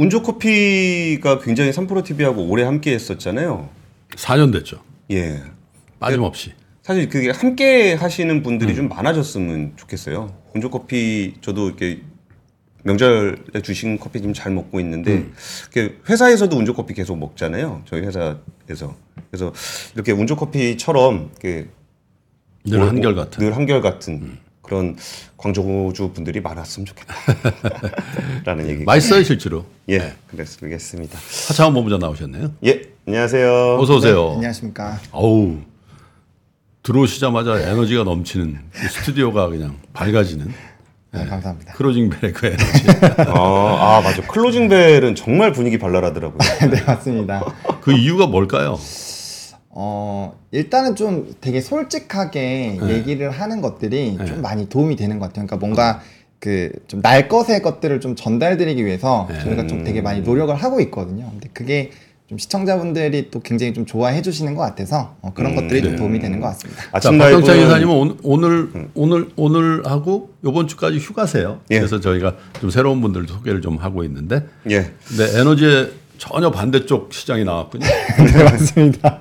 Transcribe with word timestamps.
운조 0.00 0.22
커피가 0.22 1.40
굉장히 1.40 1.74
삼프로TV하고 1.74 2.46
오래 2.48 2.62
함께 2.64 2.94
했었잖아요. 2.94 3.68
4년 4.16 4.50
됐죠. 4.50 4.80
예. 5.10 5.42
빠짐없이. 5.98 6.52
사실 6.82 7.10
그게 7.10 7.28
함께 7.28 7.92
하시는 7.92 8.34
음. 8.36 8.42
분들이 8.42 8.74
좀 8.74 8.88
많아졌으면 8.88 9.74
좋겠어요. 9.76 10.34
운조 10.54 10.70
커피 10.70 11.34
저도 11.42 11.66
이렇게 11.68 12.00
명절에 12.84 13.60
주신 13.62 13.98
커피 13.98 14.22
좀 14.22 14.32
잘 14.32 14.52
먹고 14.52 14.80
있는데 14.80 15.12
음. 15.16 15.34
회사에서도 16.08 16.56
운조 16.56 16.72
커피 16.72 16.94
계속 16.94 17.18
먹잖아요. 17.18 17.82
저희 17.84 18.00
회사에서. 18.00 18.96
그래서 19.30 19.52
이렇게 19.94 20.12
운조 20.12 20.34
커피처럼 20.36 21.28
이렇게 21.42 21.68
늘 22.64 22.78
뭐- 22.78 22.88
한결 22.88 23.14
같은. 23.14 23.42
음. 23.42 23.44
늘 23.44 23.54
한결같은 23.54 24.38
그런 24.70 24.96
광고주 25.36 26.12
분들이 26.12 26.40
많았으면 26.40 26.86
좋겠다. 26.86 27.12
라는 28.46 28.68
얘기. 28.68 28.84
맛있어요, 28.84 29.24
실제로. 29.24 29.64
예, 29.88 30.14
그랬겠습니다. 30.28 31.18
하창완 31.48 31.74
본부장 31.74 31.98
나오셨네요. 31.98 32.52
예, 32.66 32.82
안녕하세요. 33.04 33.78
어서 33.80 33.96
오세요. 33.96 34.34
안녕하십니까. 34.34 35.00
어우 35.10 35.58
들어오시자마자 36.84 37.58
에너지가 37.58 38.04
넘치는 38.04 38.60
이 38.76 38.88
스튜디오가 38.88 39.48
그냥 39.48 39.76
밝아지는 39.92 40.54
네, 41.12 41.26
감사합니다. 41.26 41.72
Closing 41.72 42.08
Bell의 42.08 42.32
그 42.32 42.46
에너지. 42.46 42.86
아, 43.28 43.96
아, 43.98 44.00
맞아. 44.04 44.22
Closing 44.22 44.68
Bell은 44.68 45.16
정말 45.16 45.50
분위기 45.52 45.78
발랄하더라고요. 45.78 46.38
네, 46.70 46.80
맞습니다. 46.86 47.44
그 47.80 47.90
이유가 47.92 48.28
뭘까요? 48.28 48.78
어, 49.70 50.36
일단은 50.50 50.96
좀 50.96 51.32
되게 51.40 51.60
솔직하게 51.60 52.78
네. 52.80 52.88
얘기를 52.94 53.30
하는 53.30 53.60
것들이 53.60 54.18
좀 54.26 54.42
많이 54.42 54.68
도움이 54.68 54.96
되는 54.96 55.18
것 55.18 55.26
같아요. 55.26 55.46
그러니까 55.46 55.56
뭔가 55.64 56.00
그 56.40 56.70
좀 56.88 57.02
날 57.02 57.28
것의 57.28 57.62
것들을 57.62 58.00
좀 58.00 58.16
전달드리기 58.16 58.84
위해서 58.84 59.26
네. 59.30 59.38
저희가 59.40 59.66
좀 59.66 59.84
되게 59.84 60.00
많이 60.00 60.22
노력을 60.22 60.54
하고 60.54 60.80
있거든요. 60.80 61.28
근데 61.30 61.48
그게 61.52 61.90
좀 62.28 62.38
시청자분들이 62.38 63.30
또 63.30 63.40
굉장히 63.40 63.74
좀 63.74 63.84
좋아해 63.86 64.22
주시는 64.22 64.54
것 64.54 64.62
같아서 64.62 65.16
어, 65.20 65.32
그런 65.34 65.54
것들이 65.54 65.82
좀 65.82 65.96
도움이 65.96 66.18
되는 66.20 66.40
것 66.40 66.46
같습니다. 66.48 66.82
자, 66.82 66.88
아침 66.92 67.18
박경창 67.18 67.56
라이브는 67.56 67.66
이사님은 67.66 67.94
오늘 67.94 68.16
오늘 68.22 68.88
오늘 68.94 69.28
오늘 69.36 69.86
하고 69.86 70.30
이번 70.44 70.66
주까지 70.66 70.98
휴가세요. 70.98 71.60
예. 71.70 71.78
그래서 71.78 72.00
저희가 72.00 72.36
좀 72.60 72.70
새로운 72.70 73.00
분들도 73.00 73.32
소개를 73.34 73.60
좀 73.60 73.76
하고 73.76 74.02
있는데, 74.04 74.46
예. 74.70 74.90
근데 75.08 75.38
에너지의 75.40 75.90
전혀 76.18 76.50
반대쪽 76.50 77.12
시장이 77.12 77.44
나왔군요. 77.44 77.84
네, 78.34 78.44
맞습니다. 78.44 79.20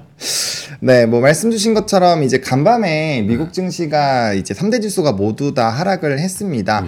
네, 0.81 1.06
뭐 1.06 1.20
말씀 1.22 1.50
주신 1.52 1.73
것처럼 1.73 2.23
이제 2.23 2.39
간밤에 2.39 3.22
미국 3.23 3.53
증시가 3.53 4.34
이제 4.34 4.53
3대 4.53 4.81
지수가 4.81 5.14
모두 5.14 5.53
다 5.53 5.70
하락을 5.70 6.20
했습니다. 6.20 6.84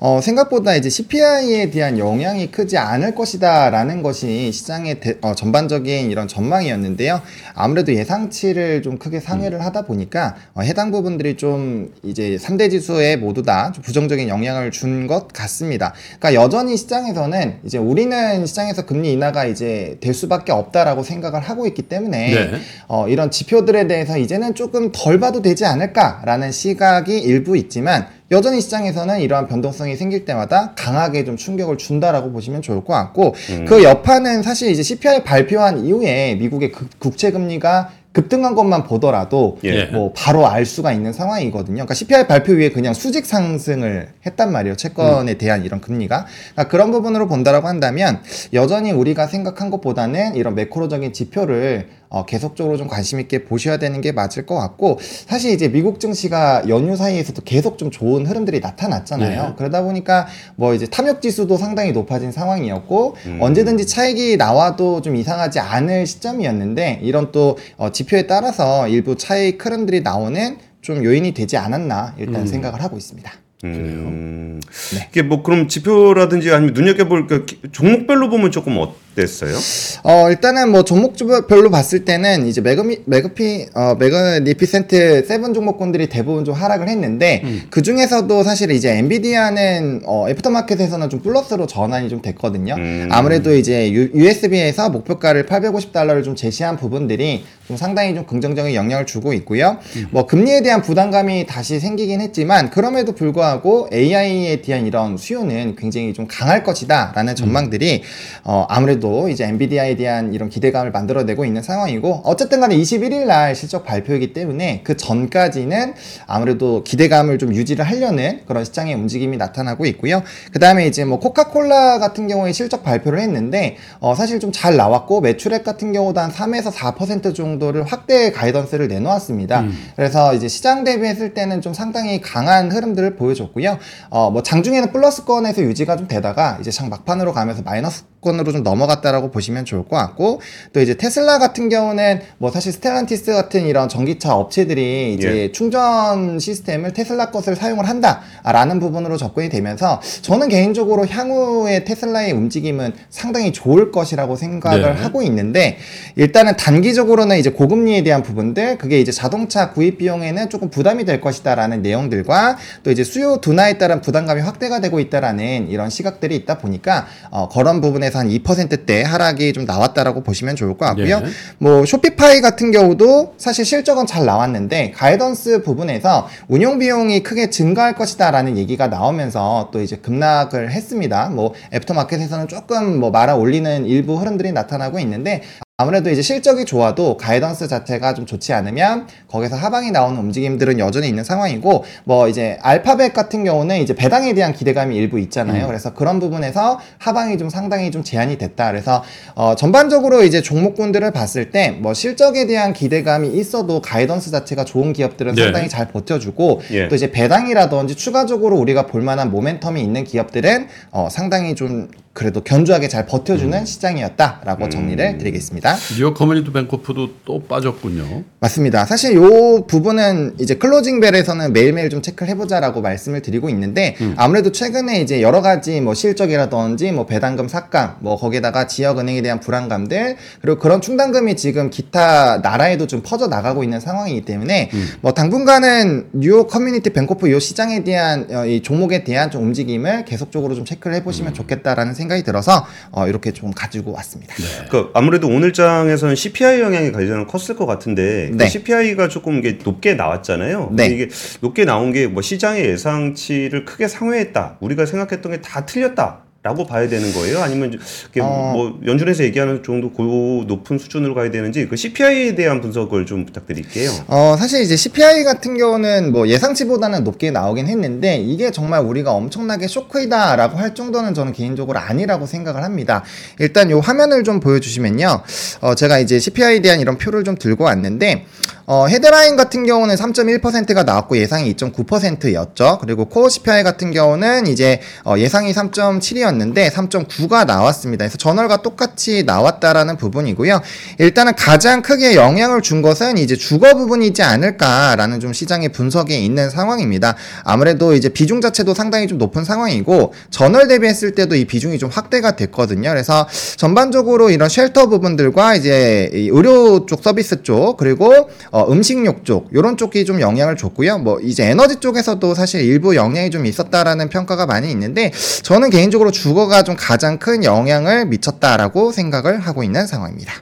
어, 0.00 0.20
생각보다 0.22 0.74
이제 0.76 0.88
CPI에 0.88 1.70
대한 1.70 1.98
영향이 1.98 2.50
크지 2.50 2.76
않을 2.78 3.14
것이다라는 3.14 4.02
것이 4.02 4.50
시장의 4.52 5.00
대- 5.00 5.16
어, 5.20 5.34
전반적인 5.34 6.10
이런 6.10 6.28
전망이었는데요. 6.28 7.20
아무래도 7.54 7.92
예상치를 7.94 8.82
좀 8.82 8.98
크게 8.98 9.20
상회를 9.20 9.64
하다 9.64 9.82
보니까 9.82 10.36
어, 10.54 10.62
해당 10.62 10.90
부분들이 10.90 11.36
좀 11.36 11.92
이제 12.02 12.36
3대 12.40 12.70
지수에 12.70 13.16
모두 13.16 13.42
다좀 13.42 13.82
부정적인 13.82 14.28
영향을 14.28 14.70
준 14.70 15.06
것 15.06 15.28
같습니다. 15.28 15.92
그러니까 16.18 16.34
여전히 16.42 16.76
시장에서는 16.76 17.58
이제 17.64 17.78
우리는 17.78 18.44
시장에서 18.46 18.86
금리 18.86 19.12
인하가 19.12 19.44
이제 19.44 19.98
될 20.00 20.14
수밖에 20.14 20.50
없다라고 20.52 21.02
생각을 21.04 21.40
하고 21.40 21.66
있기 21.66 21.82
때문에 21.82 22.34
네. 22.34 22.60
어, 22.88 23.08
이런 23.08 23.30
지표들에 23.30 23.86
대해서 23.86 24.16
이제는 24.18 24.54
조금 24.54 24.90
덜 24.92 25.18
봐도 25.20 25.42
되지 25.42 25.64
않을까라는 25.64 26.52
시각이 26.52 27.18
일부 27.18 27.56
있지만 27.56 28.06
여전히 28.30 28.60
시장에서는 28.60 29.20
이러한 29.20 29.46
변동성이 29.46 29.96
생길 29.96 30.24
때마다 30.24 30.72
강하게 30.76 31.24
좀 31.24 31.36
충격을 31.36 31.78
준다라고 31.78 32.32
보시면 32.32 32.60
좋을 32.62 32.84
것 32.84 32.92
같고 32.92 33.34
그 33.66 33.84
여파는 33.84 34.42
사실 34.42 34.70
이제 34.70 34.82
CPI 34.82 35.22
발표한 35.24 35.84
이후에 35.84 36.34
미국의 36.36 36.72
국- 36.72 36.88
국채 36.98 37.30
금리가 37.30 37.90
급등한 38.12 38.54
것만 38.54 38.84
보더라도 38.84 39.58
예. 39.64 39.84
뭐 39.92 40.10
바로 40.16 40.46
알 40.46 40.64
수가 40.64 40.90
있는 40.90 41.12
상황이거든요. 41.12 41.74
그러니까 41.74 41.92
CPI 41.92 42.26
발표 42.26 42.54
위에 42.54 42.70
그냥 42.70 42.94
수직 42.94 43.26
상승을 43.26 44.08
했단 44.24 44.50
말이에요. 44.52 44.74
채권에 44.74 45.34
대한 45.34 45.66
이런 45.66 45.82
금리가 45.82 46.24
그러니까 46.54 46.70
그런 46.70 46.90
부분으로 46.92 47.28
본다라고 47.28 47.68
한다면 47.68 48.20
여전히 48.54 48.90
우리가 48.90 49.26
생각한 49.26 49.68
것보다는 49.70 50.34
이런 50.34 50.54
매크로적인 50.54 51.12
지표를 51.12 51.88
어, 52.08 52.24
계속적으로 52.24 52.76
좀 52.76 52.86
관심 52.88 53.18
있게 53.20 53.44
보셔야 53.44 53.78
되는 53.78 54.00
게 54.00 54.12
맞을 54.12 54.46
것 54.46 54.54
같고 54.54 54.98
사실 55.26 55.52
이제 55.52 55.68
미국 55.68 55.98
증시가 56.00 56.62
연휴 56.68 56.96
사이에서도 56.96 57.42
계속 57.42 57.78
좀 57.78 57.90
좋은 57.90 58.26
흐름들이 58.26 58.60
나타났잖아요. 58.60 59.42
네. 59.48 59.54
그러다 59.56 59.82
보니까 59.82 60.26
뭐 60.56 60.74
이제 60.74 60.86
탐욕 60.86 61.20
지수도 61.20 61.56
상당히 61.56 61.92
높아진 61.92 62.32
상황이었고 62.32 63.16
음. 63.26 63.38
언제든지 63.40 63.86
차익이 63.86 64.36
나와도 64.36 65.02
좀 65.02 65.16
이상하지 65.16 65.58
않을 65.60 66.06
시점이었는데 66.06 67.00
이런 67.02 67.32
또 67.32 67.58
어, 67.76 67.90
지표에 67.90 68.26
따라서 68.26 68.88
일부 68.88 69.16
차익 69.16 69.64
흐름들이 69.64 70.00
나오는 70.02 70.58
좀 70.80 71.04
요인이 71.04 71.34
되지 71.34 71.56
않았나 71.56 72.14
일단 72.18 72.46
생각을 72.46 72.82
하고 72.82 72.96
있습니다. 72.96 73.32
음. 73.64 74.60
네. 74.94 75.08
이게 75.10 75.22
뭐 75.22 75.42
그럼 75.42 75.66
지표라든지 75.68 76.52
아니면 76.52 76.74
눈여겨볼 76.74 77.26
그 77.26 77.44
기- 77.46 77.58
종목별로 77.72 78.28
보면 78.30 78.50
조금 78.52 78.76
어땠어요? 78.78 79.56
어, 80.04 80.30
일단은 80.30 80.70
뭐 80.70 80.84
종목별로 80.84 81.70
봤을 81.70 82.04
때는 82.04 82.46
이제 82.46 82.60
Magni, 82.60 83.00
Magnifi, 83.06 83.66
어, 83.74 83.96
Magnificent 83.98 85.24
Seven 85.26 85.54
종목군들이 85.54 86.08
대부분 86.08 86.44
좀 86.44 86.54
하락을 86.54 86.88
했는데 86.88 87.42
그 87.70 87.82
중에서도 87.82 88.44
사실 88.44 88.70
이제 88.70 88.96
엔비디아는 88.98 90.02
어, 90.04 90.28
애프터마켓에서는 90.28 91.10
좀 91.10 91.20
플러스로 91.20 91.66
전환이 91.66 92.08
좀 92.08 92.22
됐거든요. 92.22 92.74
음. 92.74 93.08
아무래도 93.10 93.54
이제 93.54 93.90
USB에서 93.90 94.90
목표가를 94.90 95.46
850달러를 95.46 96.22
좀 96.22 96.36
제시한 96.36 96.76
부분들이 96.76 97.44
좀 97.66 97.76
상당히 97.76 98.14
좀 98.14 98.26
긍정적인 98.26 98.74
영향을 98.74 99.06
주고 99.06 99.32
있고요. 99.34 99.78
뭐 100.10 100.26
금리에 100.26 100.62
대한 100.62 100.82
부담감이 100.82 101.46
다시 101.46 101.78
생기긴 101.78 102.20
했지만 102.20 102.70
그럼에도 102.70 103.12
불구하고 103.12 103.88
AI에 103.92 104.62
대한 104.62 104.86
이런 104.86 105.16
수요는 105.16 105.76
굉장히 105.76 106.12
좀 106.12 106.26
강할 106.28 106.64
것이다라는 106.64 107.36
전망들이 107.36 108.02
어, 108.44 108.66
아무래도 108.68 109.28
이제 109.28 109.44
엔비디아에 109.44 109.96
대한 109.96 110.34
이런 110.34 110.48
기대감을 110.48 110.90
만들어내고 110.90 111.44
있는 111.44 111.62
상황이고 111.62 112.22
어쨌든 112.24 112.60
간에 112.60 112.76
21일 112.76 113.26
날 113.26 113.54
실적 113.54 113.84
발표이기 113.84 114.32
때문에 114.32 114.80
그 114.82 114.96
전까지는 114.96 115.94
아무래도 116.26 116.82
기대감을 116.82 117.38
좀 117.38 117.54
유지를 117.54 117.84
하려는 117.84 118.40
그런 118.46 118.64
시장의 118.64 118.94
움직임이 118.94 119.36
나타나고 119.36 119.86
있고요. 119.86 120.22
그 120.52 120.58
다음에 120.58 120.86
이제 120.86 121.04
뭐 121.04 121.20
코카콜라 121.20 121.98
같은 121.98 122.26
경우에 122.26 122.52
실적 122.52 122.82
발표를 122.82 123.20
했는데 123.20 123.76
어, 124.00 124.14
사실 124.14 124.40
좀 124.40 124.56
잘 124.56 124.76
나왔고 124.76 125.20
매출액 125.20 125.64
같은 125.64 125.92
경우도 125.92 126.18
한 126.18 126.30
3에서 126.30 126.72
4% 126.72 127.34
정도 127.34 127.55
를 127.56 127.84
확대 127.84 128.30
가이던스를 128.32 128.86
내놓았습니다. 128.88 129.64
그래서 129.96 130.34
이제 130.34 130.46
시장 130.46 130.84
대비했을 130.84 131.32
때는 131.32 131.62
좀 131.62 131.72
상당히 131.72 132.20
강한 132.20 132.70
흐름들을 132.70 133.16
보여줬고요. 133.16 133.78
어, 134.10 134.30
뭐 134.30 134.42
장중에는 134.42 134.92
플러스권에서 134.92 135.62
유지가 135.62 135.96
좀 135.96 136.06
되다가 136.06 136.58
이제 136.60 136.70
장 136.70 136.90
막판으로 136.90 137.32
가면서 137.32 137.62
마이너스권으로 137.62 138.52
좀 138.52 138.62
넘어갔다라고 138.62 139.30
보시면 139.30 139.64
좋을 139.64 139.88
것 139.88 139.96
같고 139.96 140.40
또 140.72 140.80
이제 140.80 140.96
테슬라 140.96 141.38
같은 141.38 141.68
경우는 141.68 142.20
뭐 142.38 142.50
사실 142.50 142.72
스텔란티스 142.72 143.32
같은 143.32 143.66
이런 143.66 143.88
전기차 143.88 144.34
업체들이 144.34 145.14
이제 145.14 145.28
예. 145.28 145.52
충전 145.52 146.38
시스템을 146.38 146.92
테슬라 146.92 147.30
것을 147.30 147.56
사용을 147.56 147.88
한다라는 147.88 148.80
부분으로 148.80 149.16
접근이 149.16 149.48
되면서 149.48 150.00
저는 150.22 150.48
개인적으로 150.48 151.06
향후의 151.06 151.84
테슬라의 151.84 152.32
움직임은 152.32 152.92
상당히 153.10 153.52
좋을 153.52 153.90
것이라고 153.90 154.36
생각을 154.36 154.82
네. 154.82 155.02
하고 155.02 155.22
있는데 155.22 155.78
일단은 156.16 156.56
단기적으로는 156.56 157.38
이제 157.38 157.45
고금리에 157.50 158.02
대한 158.02 158.22
부분들 158.22 158.78
그게 158.78 159.00
이제 159.00 159.12
자동차 159.12 159.70
구입 159.70 159.98
비용에는 159.98 160.50
조금 160.50 160.70
부담이 160.70 161.04
될 161.04 161.20
것이다라는 161.20 161.82
내용들과 161.82 162.56
또 162.82 162.90
이제 162.90 163.04
수요 163.04 163.38
둔화에 163.40 163.78
따른 163.78 164.00
부담감이 164.00 164.40
확대가 164.40 164.80
되고 164.80 165.00
있다라는 165.00 165.68
이런 165.68 165.90
시각들이 165.90 166.36
있다 166.36 166.58
보니까 166.58 167.06
어, 167.30 167.48
그런 167.48 167.80
부분에서 167.80 168.20
한 168.20 168.28
2%대 168.28 169.02
하락이 169.02 169.52
좀 169.52 169.64
나왔다라고 169.64 170.22
보시면 170.22 170.56
좋을 170.56 170.76
것 170.76 170.86
같고요. 170.86 171.20
네. 171.20 171.26
뭐 171.58 171.84
쇼피파이 171.84 172.40
같은 172.40 172.70
경우도 172.70 173.34
사실 173.38 173.64
실적은 173.64 174.06
잘 174.06 174.24
나왔는데 174.24 174.92
가이던스 174.92 175.62
부분에서 175.62 176.28
운용 176.48 176.78
비용이 176.78 177.22
크게 177.22 177.50
증가할 177.50 177.94
것이다라는 177.94 178.56
얘기가 178.58 178.88
나오면서 178.88 179.70
또 179.72 179.80
이제 179.80 179.96
급락을 179.96 180.70
했습니다. 180.70 181.30
뭐 181.30 181.54
애프터마켓에서는 181.72 182.48
조금 182.48 182.98
뭐 182.98 183.10
말아 183.10 183.34
올리는 183.36 183.86
일부 183.86 184.16
흐름들이 184.16 184.52
나타나고 184.52 184.98
있는데 185.00 185.42
아무래도 185.78 186.08
이제 186.08 186.22
실적이 186.22 186.64
좋아도 186.64 187.18
가이던스 187.18 187.68
자체가 187.68 188.14
좀 188.14 188.24
좋지 188.24 188.54
않으면 188.54 189.06
거기서 189.28 189.56
하방이 189.56 189.90
나오는 189.90 190.18
움직임들은 190.18 190.78
여전히 190.78 191.06
있는 191.06 191.22
상황이고 191.22 191.84
뭐 192.04 192.28
이제 192.28 192.56
알파벳 192.62 193.12
같은 193.12 193.44
경우는 193.44 193.80
이제 193.80 193.94
배당에 193.94 194.32
대한 194.32 194.54
기대감이 194.54 194.96
일부 194.96 195.18
있잖아요. 195.20 195.66
그래서 195.66 195.92
그런 195.92 196.18
부분에서 196.18 196.80
하방이 196.96 197.36
좀 197.36 197.50
상당히 197.50 197.90
좀 197.90 198.02
제한이 198.02 198.38
됐다. 198.38 198.70
그래서 198.70 199.04
어 199.34 199.54
전반적으로 199.54 200.24
이제 200.24 200.40
종목군들을 200.40 201.10
봤을 201.10 201.50
때 201.50 201.76
뭐 201.78 201.92
실적에 201.92 202.46
대한 202.46 202.72
기대감이 202.72 203.28
있어도 203.28 203.82
가이던스 203.82 204.30
자체가 204.30 204.64
좋은 204.64 204.94
기업들은 204.94 205.34
네. 205.34 205.42
상당히 205.42 205.68
잘 205.68 205.88
버텨주고 205.88 206.62
예. 206.70 206.88
또 206.88 206.94
이제 206.94 207.10
배당이라든지 207.10 207.96
추가적으로 207.96 208.56
우리가 208.56 208.86
볼만한 208.86 209.30
모멘텀이 209.30 209.76
있는 209.80 210.04
기업들은 210.04 210.68
어 210.92 211.08
상당히 211.10 211.54
좀 211.54 211.90
그래도 212.14 212.40
견조하게 212.42 212.88
잘 212.88 213.04
버텨주는 213.04 213.66
시장이었다라고 213.66 214.70
정리를 214.70 215.18
드리겠습니다. 215.18 215.65
뉴욕 215.96 216.14
커뮤니티 216.14 216.52
뱅코프도 216.52 217.10
또 217.24 217.42
빠졌군요. 217.42 218.24
맞습니다. 218.40 218.84
사실 218.84 219.14
요 219.16 219.66
부분은 219.66 220.34
이제 220.38 220.54
Closing 220.54 221.00
Bell에서는 221.00 221.52
매일매일 221.52 221.90
좀 221.90 222.02
체크를 222.02 222.30
해보자라고 222.30 222.80
말씀을 222.80 223.22
드리고 223.22 223.48
있는데 223.50 223.96
아무래도 224.16 224.52
최근에 224.52 225.00
이제 225.00 225.22
여러 225.22 225.42
가지 225.42 225.80
뭐 225.80 225.94
실적이라든지 225.94 226.92
뭐 226.92 227.06
배당금 227.06 227.48
삭감 227.48 227.96
뭐 228.00 228.16
거기다가 228.16 228.66
지역 228.66 228.98
은행에 228.98 229.22
대한 229.22 229.40
불안감들 229.40 230.16
그리고 230.40 230.58
그런 230.58 230.80
충당금이 230.80 231.36
지금 231.36 231.70
기타 231.70 232.38
나라에도 232.38 232.86
좀 232.86 233.02
퍼져 233.04 233.26
나가고 233.26 233.64
있는 233.64 233.80
상황이기 233.80 234.22
때문에 234.22 234.70
뭐 235.00 235.12
당분간은 235.12 236.10
뉴욕 236.12 236.48
커뮤니티 236.48 236.90
뱅코프 236.90 237.30
요 237.30 237.38
시장에 237.38 237.84
대한 237.84 238.26
어, 238.30 238.46
이 238.46 238.62
종목에 238.62 239.04
대한 239.04 239.30
좀 239.30 239.42
움직임을 239.44 240.04
계속적으로 240.04 240.54
좀 240.54 240.64
체크를 240.64 240.96
해보시면 240.96 241.34
좋겠다라는 241.34 241.94
생각이 241.94 242.22
들어서 242.22 242.66
어, 242.90 243.06
이렇게 243.08 243.32
좀 243.32 243.50
가지고 243.52 243.92
왔습니다. 243.92 244.34
그러니까 244.68 244.90
아무래도 244.98 245.26
오늘 245.28 245.52
장에서는 245.56 246.14
CPI 246.14 246.60
영향이 246.60 246.92
가장 246.92 247.26
컸을 247.26 247.56
것 247.58 247.66
같은데 247.66 248.28
그 248.30 248.36
네. 248.36 248.46
CPI가 248.48 249.08
조금 249.08 249.38
이게 249.38 249.58
높게 249.64 249.94
나왔잖아요. 249.94 250.70
네. 250.76 250.86
이게 250.86 251.08
높게 251.40 251.64
나온 251.64 251.92
게 251.92 252.06
뭐 252.06 252.22
시장의 252.22 252.64
예상치를 252.66 253.64
크게 253.64 253.88
상회했다. 253.88 254.58
우리가 254.60 254.86
생각했던 254.86 255.32
게 255.32 255.40
다 255.40 255.66
틀렸다. 255.66 256.25
라고 256.46 256.64
봐야 256.64 256.88
되는 256.88 257.12
거예요? 257.12 257.42
아니면 257.42 257.76
어. 258.20 258.52
뭐 258.54 258.78
연준에서 258.86 259.24
얘기하는 259.24 259.64
정도 259.64 259.90
고 259.90 260.44
높은 260.46 260.78
수준으로 260.78 261.16
가야 261.16 261.32
되는지 261.32 261.66
그 261.66 261.74
CPI에 261.74 262.36
대한 262.36 262.60
분석을 262.60 263.04
좀 263.04 263.26
부탁드릴게요. 263.26 263.90
어, 264.06 264.36
사실 264.38 264.62
이제 264.62 264.76
CPI 264.76 265.24
같은 265.24 265.58
경우는 265.58 266.12
뭐 266.12 266.28
예상치보다는 266.28 267.02
높게 267.02 267.32
나오긴 267.32 267.66
했는데 267.66 268.18
이게 268.18 268.52
정말 268.52 268.84
우리가 268.84 269.10
엄청나게 269.10 269.66
쇼크이다라고 269.66 270.56
할 270.56 270.72
정도는 270.76 271.14
저는 271.14 271.32
개인적으로 271.32 271.80
아니라고 271.80 272.26
생각을 272.26 272.62
합니다. 272.62 273.02
일단 273.40 273.68
요 273.72 273.80
화면을 273.80 274.22
좀 274.22 274.38
보여주시면요. 274.38 275.22
어, 275.62 275.74
제가 275.74 275.98
이제 275.98 276.20
CPI에 276.20 276.60
대한 276.60 276.78
이런 276.78 276.96
표를 276.96 277.24
좀 277.24 277.34
들고 277.36 277.64
왔는데 277.64 278.24
어, 278.68 278.88
헤드라인 278.88 279.36
같은 279.36 279.64
경우는 279.64 279.94
3.1%가 279.94 280.82
나왔고 280.82 281.16
예상이 281.18 281.54
2.9%였죠. 281.54 282.78
그리고 282.80 283.04
코어 283.04 283.28
CPI 283.28 283.62
같은 283.62 283.92
경우는 283.92 284.48
이제 284.48 284.80
어, 285.04 285.14
예상이 285.18 285.52
3.7이었는데 285.52 286.72
3.9가 286.72 287.46
나왔습니다. 287.46 288.04
그래서 288.04 288.18
전월과 288.18 288.62
똑같이 288.62 289.22
나왔다라는 289.22 289.96
부분이고요. 289.96 290.60
일단은 290.98 291.36
가장 291.36 291.80
크게 291.80 292.16
영향을 292.16 292.60
준 292.60 292.82
것은 292.82 293.18
이제 293.18 293.36
주거 293.36 293.76
부분이지 293.76 294.24
않을까라는 294.24 295.20
좀 295.20 295.32
시장의 295.32 295.68
분석에 295.68 296.18
있는 296.18 296.50
상황입니다. 296.50 297.14
아무래도 297.44 297.94
이제 297.94 298.08
비중 298.08 298.40
자체도 298.40 298.74
상당히 298.74 299.06
좀 299.06 299.18
높은 299.18 299.44
상황이고 299.44 300.12
전월 300.30 300.66
대비했을 300.66 301.14
때도 301.14 301.36
이 301.36 301.44
비중이 301.44 301.78
좀 301.78 301.88
확대가 301.88 302.34
됐거든요. 302.34 302.90
그래서 302.90 303.28
전반적으로 303.56 304.30
이런 304.30 304.48
쉘터 304.48 304.88
부분들과 304.88 305.54
이제 305.54 306.10
이 306.12 306.30
의료 306.32 306.84
쪽 306.86 307.04
서비스 307.04 307.44
쪽 307.44 307.76
그리고 307.76 308.28
어, 308.55 308.55
음식료 308.64 309.16
쪽 309.24 309.48
이런 309.52 309.76
쪽이 309.76 310.04
좀 310.04 310.20
영향을 310.20 310.56
줬고요. 310.56 310.98
뭐 310.98 311.20
이제 311.20 311.44
에너지 311.44 311.76
쪽에서도 311.76 312.34
사실 312.34 312.60
일부 312.62 312.96
영향이 312.96 313.30
좀 313.30 313.44
있었다라는 313.46 314.08
평가가 314.08 314.46
많이 314.46 314.70
있는데 314.70 315.12
저는 315.42 315.70
개인적으로 315.70 316.10
주거가 316.10 316.62
좀 316.62 316.76
가장 316.78 317.18
큰 317.18 317.44
영향을 317.44 318.06
미쳤다라고 318.06 318.92
생각을 318.92 319.40
하고 319.40 319.62
있는 319.62 319.86
상황입니다. 319.86 320.32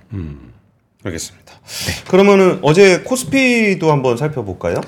알겠습니다. 1.05 1.53
그러면은 2.09 2.59
어제 2.63 3.01
코스피도 3.01 3.91
한번 3.93 4.17
살펴볼까요? 4.17 4.81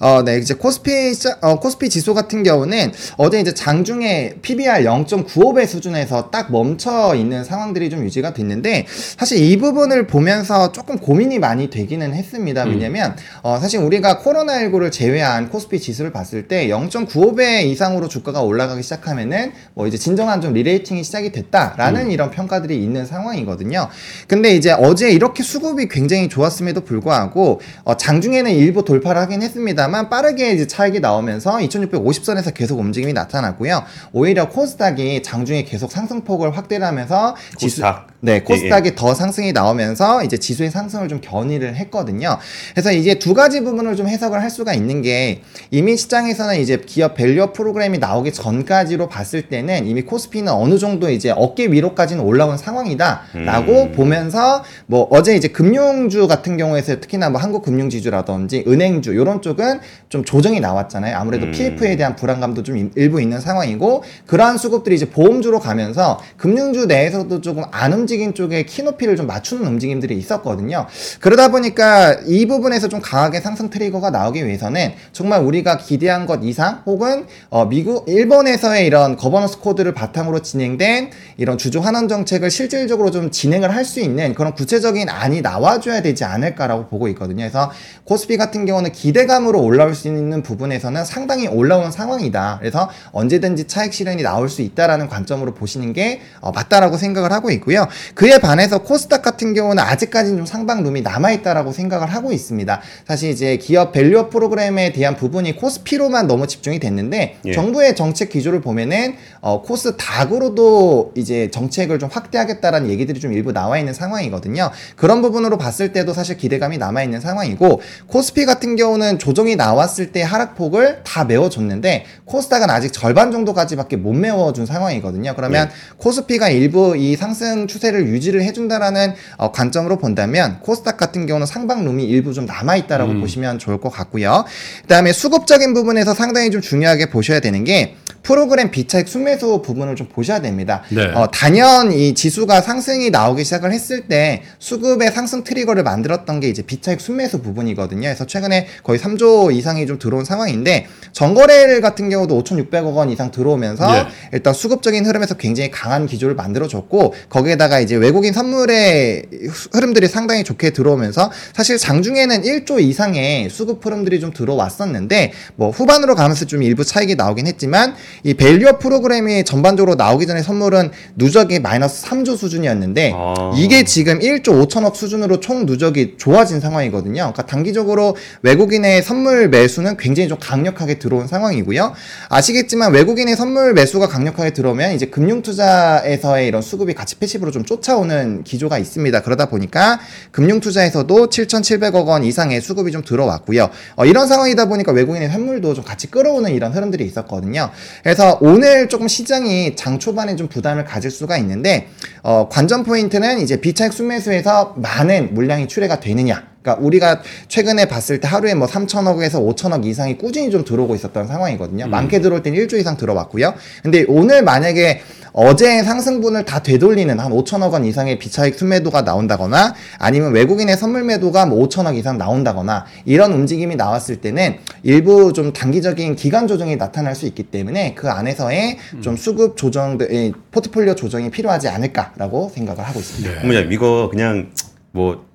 어, 0.00 0.22
네, 0.22 0.38
이제 0.38 0.54
코스피, 0.54 1.12
시- 1.14 1.28
어, 1.40 1.58
코스피 1.58 1.88
지수 1.88 2.14
같은 2.14 2.42
경우는 2.44 2.92
어제 3.16 3.40
이제 3.40 3.52
장중에 3.52 4.34
PBR 4.42 4.84
0.95배 4.84 5.66
수준에서 5.66 6.30
딱 6.30 6.52
멈춰 6.52 7.14
있는 7.16 7.42
상황들이 7.44 7.90
좀 7.90 8.04
유지가 8.04 8.32
됐는데 8.32 8.86
사실 9.16 9.38
이 9.38 9.56
부분을 9.58 10.06
보면서 10.06 10.70
조금 10.72 10.98
고민이 10.98 11.38
많이 11.40 11.68
되기는 11.70 12.14
했습니다. 12.14 12.64
왜냐면, 12.64 13.16
어, 13.42 13.58
사실 13.60 13.80
우리가 13.80 14.22
코로나19를 14.22 14.92
제외한 14.92 15.48
코스피 15.48 15.80
지수를 15.80 16.12
봤을 16.12 16.46
때 16.48 16.68
0.95배 16.68 17.64
이상으로 17.64 18.08
주가가 18.08 18.42
올라가기 18.42 18.82
시작하면은 18.82 19.52
뭐 19.74 19.86
이제 19.86 19.96
진정한 19.96 20.40
좀 20.40 20.52
리레이팅이 20.52 21.02
시작이 21.02 21.32
됐다라는 21.32 22.10
이런 22.12 22.30
평가들이 22.30 22.76
있는 22.82 23.06
상황이거든요. 23.06 23.88
근데 24.28 24.54
이제 24.54 24.70
어제 24.72 25.10
이렇게 25.10 25.42
수 25.42 25.55
급이 25.60 25.88
굉장히 25.88 26.28
좋았음에도 26.28 26.82
불구하고 26.82 27.60
어, 27.84 27.96
장중에는 27.96 28.50
일부 28.50 28.84
돌파를 28.84 29.20
하긴 29.22 29.42
했습니다만 29.42 30.08
빠르게 30.08 30.52
이제 30.52 30.66
차익이 30.66 31.00
나오면서 31.00 31.56
2650선에서 31.58 32.54
계속 32.54 32.78
움직임이 32.78 33.12
나타났고요. 33.12 33.82
오히려 34.12 34.48
코스닥이 34.48 35.22
장중에 35.22 35.64
계속 35.64 35.90
상승폭을 35.90 36.56
확대를 36.56 36.86
하면서 36.86 37.34
코스닥. 37.60 38.08
네, 38.26 38.40
코스닥이 38.40 38.96
더 38.96 39.14
상승이 39.14 39.52
나오면서 39.52 40.24
이제 40.24 40.36
지수의 40.36 40.72
상승을 40.72 41.06
좀 41.06 41.20
견인을 41.20 41.76
했거든요. 41.76 42.38
그래서 42.74 42.90
이제 42.90 43.20
두 43.20 43.34
가지 43.34 43.60
부분을 43.60 43.94
좀 43.94 44.08
해석을 44.08 44.42
할 44.42 44.50
수가 44.50 44.74
있는 44.74 45.00
게 45.00 45.42
이미 45.70 45.96
시장에서는 45.96 46.58
이제 46.58 46.82
기업 46.84 47.14
밸류업 47.14 47.52
프로그램이 47.52 47.98
나오기 47.98 48.32
전까지로 48.32 49.08
봤을 49.08 49.42
때는 49.42 49.86
이미 49.86 50.02
코스피는 50.02 50.52
어느 50.52 50.76
정도 50.76 51.08
이제 51.08 51.30
어깨 51.30 51.66
위로까지는 51.66 52.24
올라온 52.24 52.58
상황이다라고 52.58 53.72
음. 53.72 53.92
보면서 53.92 54.64
뭐 54.86 55.06
어제 55.12 55.36
이제 55.36 55.46
금융주 55.46 56.26
같은 56.26 56.56
경우에서 56.56 56.98
특히나 56.98 57.30
뭐 57.30 57.40
한국 57.40 57.62
금융지주라든지 57.62 58.64
은행주 58.66 59.12
이런 59.12 59.40
쪽은 59.40 59.78
좀 60.08 60.24
조정이 60.24 60.58
나왔잖아요. 60.58 61.16
아무래도 61.16 61.46
음. 61.46 61.52
PF에 61.52 61.94
대한 61.94 62.16
불안감도 62.16 62.64
좀 62.64 62.76
일- 62.76 62.90
일부 62.96 63.22
있는 63.22 63.40
상황이고 63.40 64.02
그러한 64.26 64.58
수급들이 64.58 64.96
이제 64.96 65.08
보험주로 65.10 65.60
가면서 65.60 66.18
금융주 66.36 66.86
내에서도 66.86 67.40
조금 67.40 67.62
안 67.70 67.92
움직인 67.92 68.34
쪽에 68.34 68.64
키 68.64 68.82
높이를 68.82 69.16
좀 69.16 69.26
맞추는 69.26 69.66
움직임들이 69.66 70.16
있었거든요. 70.18 70.86
그러다 71.20 71.48
보니까 71.48 72.14
이 72.26 72.46
부분에서 72.46 72.88
좀 72.88 73.00
강하게 73.00 73.40
상승 73.40 73.70
트리거가 73.70 74.10
나오기 74.10 74.46
위해서는 74.46 74.92
정말 75.12 75.42
우리가 75.42 75.78
기대한 75.78 76.26
것 76.26 76.40
이상 76.42 76.82
혹은 76.86 77.26
어, 77.50 77.64
미국 77.66 78.08
일본에서의 78.08 78.86
이런 78.86 79.16
governance 79.16 79.58
code를 79.60 79.94
바탕으로 79.94 80.40
진행된 80.42 81.10
이런 81.38 81.56
주주 81.58 81.80
환원 81.80 82.08
정책을 82.08 82.50
실질적으로 82.50 83.10
좀 83.10 83.30
진행을 83.30 83.74
할 83.74 83.86
수 83.86 84.00
있는 84.00 84.34
그런 84.34 84.52
구체적인 84.52 85.08
안이 85.08 85.42
나와줘야 85.42 86.02
되지 86.02 86.24
않을까라고 86.24 86.88
보고 86.88 87.06
있거든요. 87.08 87.36
그래서 87.44 87.70
코스피 88.02 88.36
같은 88.36 88.66
경우는 88.66 88.90
기대감으로 88.90 89.62
올라올 89.62 89.94
수 89.94 90.08
있는 90.08 90.42
부분에서는 90.42 91.04
상당히 91.04 91.46
올라온 91.46 91.92
상황이다. 91.92 92.56
그래서 92.58 92.90
언제든지 93.12 93.68
차익 93.68 93.92
실현이 93.94 94.22
나올 94.24 94.48
수 94.48 94.62
있다라는 94.62 95.08
관점으로 95.08 95.54
보시는 95.54 95.92
게 95.92 96.20
어, 96.40 96.50
맞다라고 96.50 96.96
생각을 96.96 97.30
하고 97.30 97.50
있고요. 97.52 97.86
그에 98.14 98.38
반해서 98.38 98.78
코스닥 98.78 99.22
같은 99.22 99.54
경우는 99.54 99.82
아직까지는 99.82 100.38
좀 100.38 100.46
상방 100.46 100.81
room이 100.81 101.02
남아있다라고 101.02 101.72
생각을 101.72 102.08
하고 102.08 102.32
있습니다. 102.32 102.80
사실 103.06 103.30
이제 103.30 103.56
기업 103.56 103.92
밸류업 103.92 104.30
프로그램에 104.30 104.92
대한 104.92 105.16
부분이 105.16 105.56
코스피로만 105.56 106.26
너무 106.26 106.46
집중이 106.46 106.78
됐는데 106.78 107.38
예. 107.44 107.52
정부의 107.52 107.96
정책 107.96 108.30
기조를 108.30 108.60
보면은 108.60 109.16
어, 109.40 109.62
코스닥으로도 109.62 111.12
이제 111.16 111.50
정책을 111.50 111.98
좀 111.98 112.08
확대하겠다라는 112.12 112.90
얘기들이 112.90 113.20
좀 113.20 113.32
일부 113.32 113.52
나와 113.52 113.78
있는 113.78 113.92
상황이거든요. 113.94 114.70
그런 114.96 115.22
부분으로 115.22 115.58
봤을 115.58 115.92
때도 115.92 116.12
사실 116.12 116.36
기대감이 116.36 116.78
남아 116.78 117.02
있는 117.02 117.20
상황이고 117.20 117.80
코스피 118.06 118.44
같은 118.44 118.76
경우는 118.76 119.18
조정이 119.18 119.56
나왔을 119.56 120.12
때 120.12 120.22
하락폭을 120.22 121.00
다 121.04 121.24
메워줬는데 121.24 122.04
코스닥은 122.24 122.70
아직 122.70 122.92
절반 122.92 123.32
정도까지밖에 123.32 123.96
못 123.96 124.12
메워준 124.12 124.66
상황이거든요. 124.66 125.34
그러면 125.36 125.70
코스피가 125.98 126.48
일부 126.50 126.96
이 126.96 127.16
상승 127.16 127.66
추세 127.66 127.85
를 127.92 128.06
유지를 128.08 128.42
해준다라는 128.42 129.14
어, 129.36 129.52
관점으로 129.52 129.98
본다면 129.98 130.58
코스닥 130.60 130.96
같은 130.96 131.26
경우는 131.26 131.46
상방룸이 131.46 132.04
일부 132.04 132.32
좀 132.32 132.46
남아 132.46 132.76
있다라고 132.76 133.20
보시면 133.20 133.58
좋을 133.58 133.78
것 133.78 133.90
같고요. 133.90 134.44
그다음에 134.82 135.12
수급적인 135.12 135.74
부분에서 135.74 136.14
상당히 136.14 136.50
좀 136.50 136.60
중요하게 136.60 137.10
보셔야 137.10 137.40
되는 137.40 137.64
게 137.64 137.96
프로그램 138.26 138.72
비차익 138.72 139.06
순매수 139.06 139.62
부분을 139.62 139.94
좀 139.94 140.08
보셔야 140.08 140.40
됩니다. 140.40 140.82
네. 140.90 141.04
어, 141.14 141.30
단연 141.30 141.92
이 141.92 142.12
지수가 142.12 142.60
상승이 142.60 143.10
나오기 143.10 143.44
시작을 143.44 143.72
했을 143.72 144.08
때 144.08 144.42
수급의 144.58 145.12
상승 145.12 145.44
트리거를 145.44 145.84
만들었던 145.84 146.40
게 146.40 146.48
이제 146.48 146.62
비차익 146.62 147.00
순매수 147.00 147.40
부분이거든요. 147.40 148.00
그래서 148.00 148.26
최근에 148.26 148.66
거의 148.82 148.98
3조 148.98 149.54
이상이 149.54 149.86
좀 149.86 150.00
들어온 150.00 150.24
상황인데 150.24 150.86
전거래일 151.12 151.80
같은 151.80 152.10
경우도 152.10 152.42
5,600억 152.42 152.96
원 152.96 153.10
이상 153.10 153.30
들어오면서 153.30 153.96
예. 153.96 154.06
일단 154.32 154.52
수급적인 154.52 155.06
흐름에서 155.06 155.34
굉장히 155.36 155.70
강한 155.70 156.06
기조를 156.06 156.34
만들어줬고 156.34 157.14
거기에다가 157.28 157.75
거기다가 157.76 157.80
이제 157.80 157.96
외국인 157.96 158.32
선물의 158.32 159.24
흐름들이 159.72 160.08
상당히 160.08 160.44
좋게 160.44 160.70
들어오면서 160.70 161.30
사실 161.52 161.78
장중에는 161.78 162.42
1조 162.42 162.80
이상의 162.80 163.50
수급 163.50 163.84
흐름들이 163.84 164.20
좀 164.20 164.32
들어왔었는데 164.32 165.32
뭐 165.56 165.70
후반으로 165.70 166.14
가면서 166.14 166.46
좀 166.46 166.62
일부 166.62 166.84
차익이 166.84 167.14
나오긴 167.14 167.46
했지만 167.46 167.94
이 168.22 168.34
밸류업 168.34 168.78
프로그램이 168.78 169.44
전반적으로 169.44 169.94
나오기 169.94 170.26
전에 170.26 170.42
선물은 170.42 170.90
누적이 171.16 171.60
마이너스 171.60 172.06
3조 172.06 172.36
수준이었는데 172.36 173.12
아. 173.14 173.52
이게 173.56 173.84
지금 173.84 174.18
1조 174.20 174.66
5천억 174.66 174.94
수준으로 174.94 175.40
총 175.40 175.66
누적이 175.66 176.14
좋아진 176.16 176.60
상황이거든요. 176.60 177.14
그러니까 177.14 177.46
단기적으로 177.46 178.16
외국인의 178.42 179.02
선물 179.02 179.48
매수는 179.48 179.96
굉장히 179.96 180.28
좀 180.28 180.38
강력하게 180.40 180.98
들어온 180.98 181.26
상황이고요. 181.26 181.92
아시겠지만 182.28 182.92
외국인의 182.92 183.36
선물 183.36 183.74
매수가 183.74 184.08
강력하게 184.08 184.50
들어오면 184.50 184.92
이제 184.92 185.06
금융 185.06 185.42
투자에서의 185.42 186.48
이런 186.48 186.62
수급이 186.62 186.94
같이 186.94 187.16
패시브로 187.16 187.50
좀 187.50 187.65
쫓아오는 187.66 188.44
기조가 188.44 188.78
있습니다. 188.78 189.22
그러다 189.22 189.46
보니까 189.46 190.00
금융 190.30 190.60
투자에서도 190.60 191.28
7,700억 191.28 192.06
원 192.06 192.24
이상의 192.24 192.60
수급이 192.60 192.92
좀 192.92 193.04
들어왔고요. 193.04 193.68
어, 193.96 194.06
이런 194.06 194.26
상황이다 194.26 194.66
보니까 194.66 194.92
외국인의 194.92 195.28
선물도 195.30 195.74
좀 195.74 195.84
같이 195.84 196.10
끌어오는 196.10 196.52
이런 196.52 196.72
흐름들이 196.72 197.04
있었거든요. 197.04 197.70
그래서 198.02 198.38
오늘 198.40 198.88
조금 198.88 199.08
시장이 199.08 199.76
장 199.76 199.98
초반에 199.98 200.36
좀 200.36 200.48
부담을 200.48 200.84
가질 200.84 201.10
수가 201.10 201.36
있는데 201.38 201.88
어, 202.22 202.48
관전 202.48 202.84
포인트는 202.84 203.40
이제 203.40 203.60
비차익 203.60 203.92
순매수에서 203.92 204.74
많은 204.78 205.34
물량이 205.34 205.68
출회가 205.68 206.00
되느냐. 206.00 206.55
그러니까 206.66 206.76
우리가 206.80 207.22
최근에 207.46 207.86
봤을 207.86 208.20
때 208.20 208.26
하루에 208.26 208.54
뭐 208.54 208.66
3천억에서 208.66 209.34
5천억 209.46 209.86
이상이 209.86 210.18
꾸준히 210.18 210.50
좀 210.50 210.64
들어오고 210.64 210.96
있었던 210.96 211.28
상황이거든요. 211.28 211.86
많게 211.86 212.20
들어올 212.20 212.42
때는 212.42 212.58
1조 212.58 212.78
이상 212.78 212.96
들어왔고요. 212.96 213.54
근데 213.84 214.04
오늘 214.08 214.42
만약에 214.42 215.00
어제 215.32 215.82
상승분을 215.82 216.44
다 216.44 216.60
되돌리는 216.60 217.20
한 217.20 217.30
5천억 217.30 217.72
원 217.72 217.84
이상의 217.84 218.18
비차익 218.18 218.58
순매도가 218.58 219.02
나온다거나 219.02 219.74
아니면 219.98 220.32
외국인의 220.32 220.76
선물 220.76 221.04
매도가 221.04 221.46
뭐 221.46 221.68
5천억 221.68 221.96
이상 221.96 222.18
나온다거나 222.18 222.86
이런 223.04 223.32
움직임이 223.32 223.76
나왔을 223.76 224.16
때는 224.16 224.56
일부 224.82 225.32
좀 225.32 225.52
단기적인 225.52 226.16
기간 226.16 226.48
조정이 226.48 226.76
나타날 226.76 227.14
수 227.14 227.26
있기 227.26 227.44
때문에 227.44 227.94
그 227.94 228.08
안에서의 228.08 228.78
좀 229.02 229.16
수급 229.16 229.56
조정, 229.56 229.98
의 230.00 230.32
포트폴리오 230.50 230.94
조정이 230.94 231.30
필요하지 231.30 231.68
않을까라고 231.68 232.50
생각을 232.54 232.82
하고 232.82 232.98
있습니다. 232.98 233.40
부모님 233.42 233.72
이거 233.72 234.08
그냥 234.10 234.50
뭐 234.92 235.26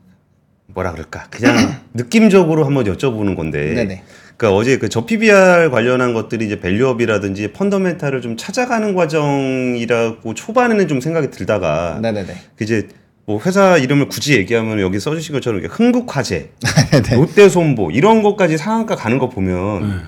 뭐라 0.74 0.92
그럴까 0.92 1.28
그냥 1.30 1.82
느낌적으로 1.94 2.66
한번 2.66 2.86
여쭤보는 2.86 3.36
건데 3.36 3.74
네네. 3.74 4.04
그러니까 4.38 4.58
어제 4.58 4.78
그 4.78 4.90
저 4.90 5.06
PBR 5.06 5.70
관련한 5.72 6.14
것들이 6.14 6.46
이제 6.46 6.60
value-up이라든지 6.60 7.54
fundamental을 7.54 8.22
좀 8.22 8.38
찾아가는 8.38 8.94
과정이라고 8.96 10.34
초반에는 10.34 10.88
좀 10.88 11.00
생각이 11.02 11.30
들다가 11.32 12.00
네네네. 12.02 12.34
그 12.56 12.64
이제 12.64 12.88
뭐 13.26 13.40
회사 13.46 13.78
이름을 13.78 14.08
굳이 14.10 14.34
얘기하면 14.36 14.80
여기 14.82 15.00
써주신 15.00 15.34
것처럼 15.34 15.64
흥국화재. 15.64 16.50
롯데손보 17.14 17.92
이런 17.92 18.24
것까지 18.24 18.58
상한가 18.58 18.96
가는 18.96 19.20
거 19.20 19.30
보면 19.30 20.08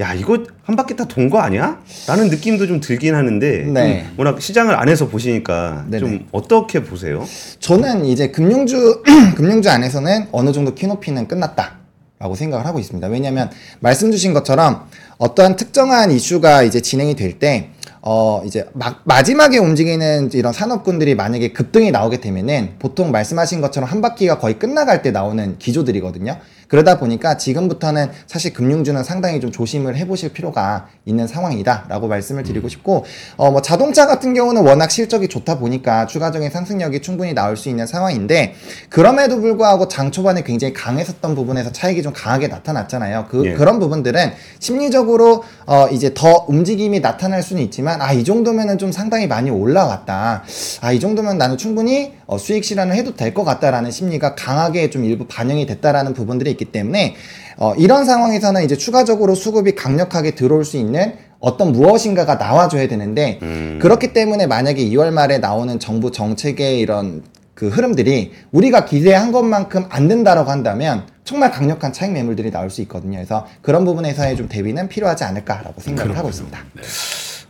야 0.00 0.12
이거 0.14 0.38
한 0.64 0.74
바퀴 0.76 0.96
다 0.96 1.04
돈 1.04 1.30
거 1.30 1.38
아니야? 1.38 1.80
라는 2.08 2.28
느낌도 2.28 2.66
좀 2.66 2.80
들긴 2.80 3.14
하는데 3.14 3.58
네. 3.66 4.04
좀 4.08 4.14
워낙 4.18 4.40
시장을 4.42 4.74
안에서 4.74 5.08
보시니까 5.08 5.84
네네. 5.88 6.00
좀 6.00 6.28
어떻게 6.32 6.82
보세요? 6.82 7.24
저는 7.60 8.04
이제 8.04 8.28
금융주 8.30 9.02
금융주 9.36 9.70
안에서는 9.70 10.28
어느 10.32 10.52
정도 10.52 10.74
키높이는 10.74 11.28
끝났다라고 11.28 12.34
생각을 12.34 12.66
하고 12.66 12.80
있습니다. 12.80 13.06
왜냐하면 13.08 13.50
말씀 13.80 14.10
주신 14.10 14.32
것처럼 14.34 14.88
어떠한 15.18 15.54
특정한 15.56 16.10
이슈가 16.10 16.64
이제 16.64 16.80
진행이 16.80 17.14
될때 17.14 17.70
어 18.02 18.42
이제 18.44 18.66
막 18.74 19.00
마지막에 19.04 19.58
움직이는 19.58 20.30
이런 20.34 20.52
산업군들이 20.52 21.14
만약에 21.14 21.52
급등이 21.52 21.90
나오게 21.92 22.20
되면은 22.20 22.74
보통 22.80 23.10
말씀하신 23.12 23.60
것처럼 23.60 23.88
한 23.88 24.02
바퀴가 24.02 24.38
거의 24.38 24.58
끝나갈 24.58 25.02
때 25.02 25.10
나오는 25.12 25.56
기조들이거든요. 25.58 26.36
그러다 26.68 26.98
보니까 26.98 27.36
지금부터는 27.36 28.10
사실 28.26 28.52
금융주는 28.52 29.02
상당히 29.04 29.40
좀 29.40 29.50
조심을 29.52 29.96
해보실 29.96 30.32
필요가 30.32 30.86
있는 31.04 31.26
상황이다라고 31.26 32.08
말씀을 32.08 32.42
드리고 32.42 32.68
싶고 32.68 33.04
어 33.36 33.50
뭐 33.54 33.62
자동차 33.62 34.06
같은 34.06 34.34
경우는 34.34 34.62
워낙 34.66 34.90
실적이 34.90 35.28
좋다 35.28 35.58
보니까 35.58 36.06
추가적인 36.06 36.50
상승력이 36.50 37.02
충분히 37.02 37.34
나올 37.34 37.56
수 37.56 37.68
있는 37.68 37.86
상황인데 37.86 38.54
그럼에도 38.88 39.40
불구하고 39.40 39.86
장 39.88 40.10
초반에 40.10 40.42
굉장히 40.42 40.72
강했었던 40.74 41.34
부분에서 41.34 41.70
차익이 41.70 42.02
좀 42.02 42.12
강하게 42.12 42.48
나타났잖아요. 42.48 43.26
그 43.30 43.44
예. 43.46 43.52
그런 43.52 43.78
부분들은 43.78 44.32
심리적으로 44.58 45.44
어 45.66 45.86
이제 45.92 46.12
더 46.14 46.44
움직임이 46.48 47.00
나타날 47.00 47.42
수는 47.42 47.62
있지만 47.62 48.00
아 48.02 48.14
이 48.14 48.22
정도면은 48.24 48.78
좀 48.78 48.92
상당히 48.92 49.26
많이 49.26 49.50
올라왔다. 49.50 50.42
아 50.80 50.92
이 50.92 51.00
정도면 51.00 51.36
나는 51.38 51.56
충분히 51.58 52.12
어, 52.26 52.38
수익 52.38 52.64
실현을 52.64 52.94
해도 52.94 53.14
될 53.14 53.34
것 53.34 53.44
같다라는 53.44 53.90
심리가 53.90 54.34
강하게 54.36 54.88
좀 54.90 55.04
일부 55.04 55.26
반영이 55.26 55.66
됐다라는 55.66 56.14
부분들이 56.14 56.53
있기 56.54 56.66
때문에 56.66 57.14
어, 57.56 57.74
이런 57.76 58.04
상황에서는 58.04 58.64
이제 58.64 58.76
추가적으로 58.76 59.34
수급이 59.34 59.74
강력하게 59.74 60.32
들어올 60.32 60.64
수 60.64 60.76
있는 60.76 61.14
어떤 61.38 61.72
무엇인가가 61.72 62.36
나와줘야 62.36 62.88
되는데 62.88 63.38
음. 63.42 63.78
그렇기 63.80 64.12
때문에 64.12 64.46
만약에 64.46 64.82
2월 64.86 65.10
말에 65.10 65.38
나오는 65.38 65.78
정부 65.78 66.10
정책의 66.10 66.80
이런 66.80 67.22
그 67.54 67.68
흐름들이 67.68 68.32
우리가 68.50 68.84
기대한 68.84 69.30
것만큼 69.30 69.84
안 69.88 70.08
된다라고 70.08 70.50
한다면 70.50 71.06
정말 71.22 71.50
강력한 71.50 71.92
차익 71.92 72.12
매물들이 72.12 72.50
나올 72.50 72.70
수 72.70 72.80
있거든요. 72.82 73.16
그래서 73.16 73.46
그런 73.62 73.84
부분에서의 73.84 74.36
좀 74.36 74.48
대비는 74.48 74.88
필요하지 74.88 75.24
않을까라고 75.24 75.80
생각을 75.80 76.16
하고 76.18 76.28
있습니다. 76.28 76.58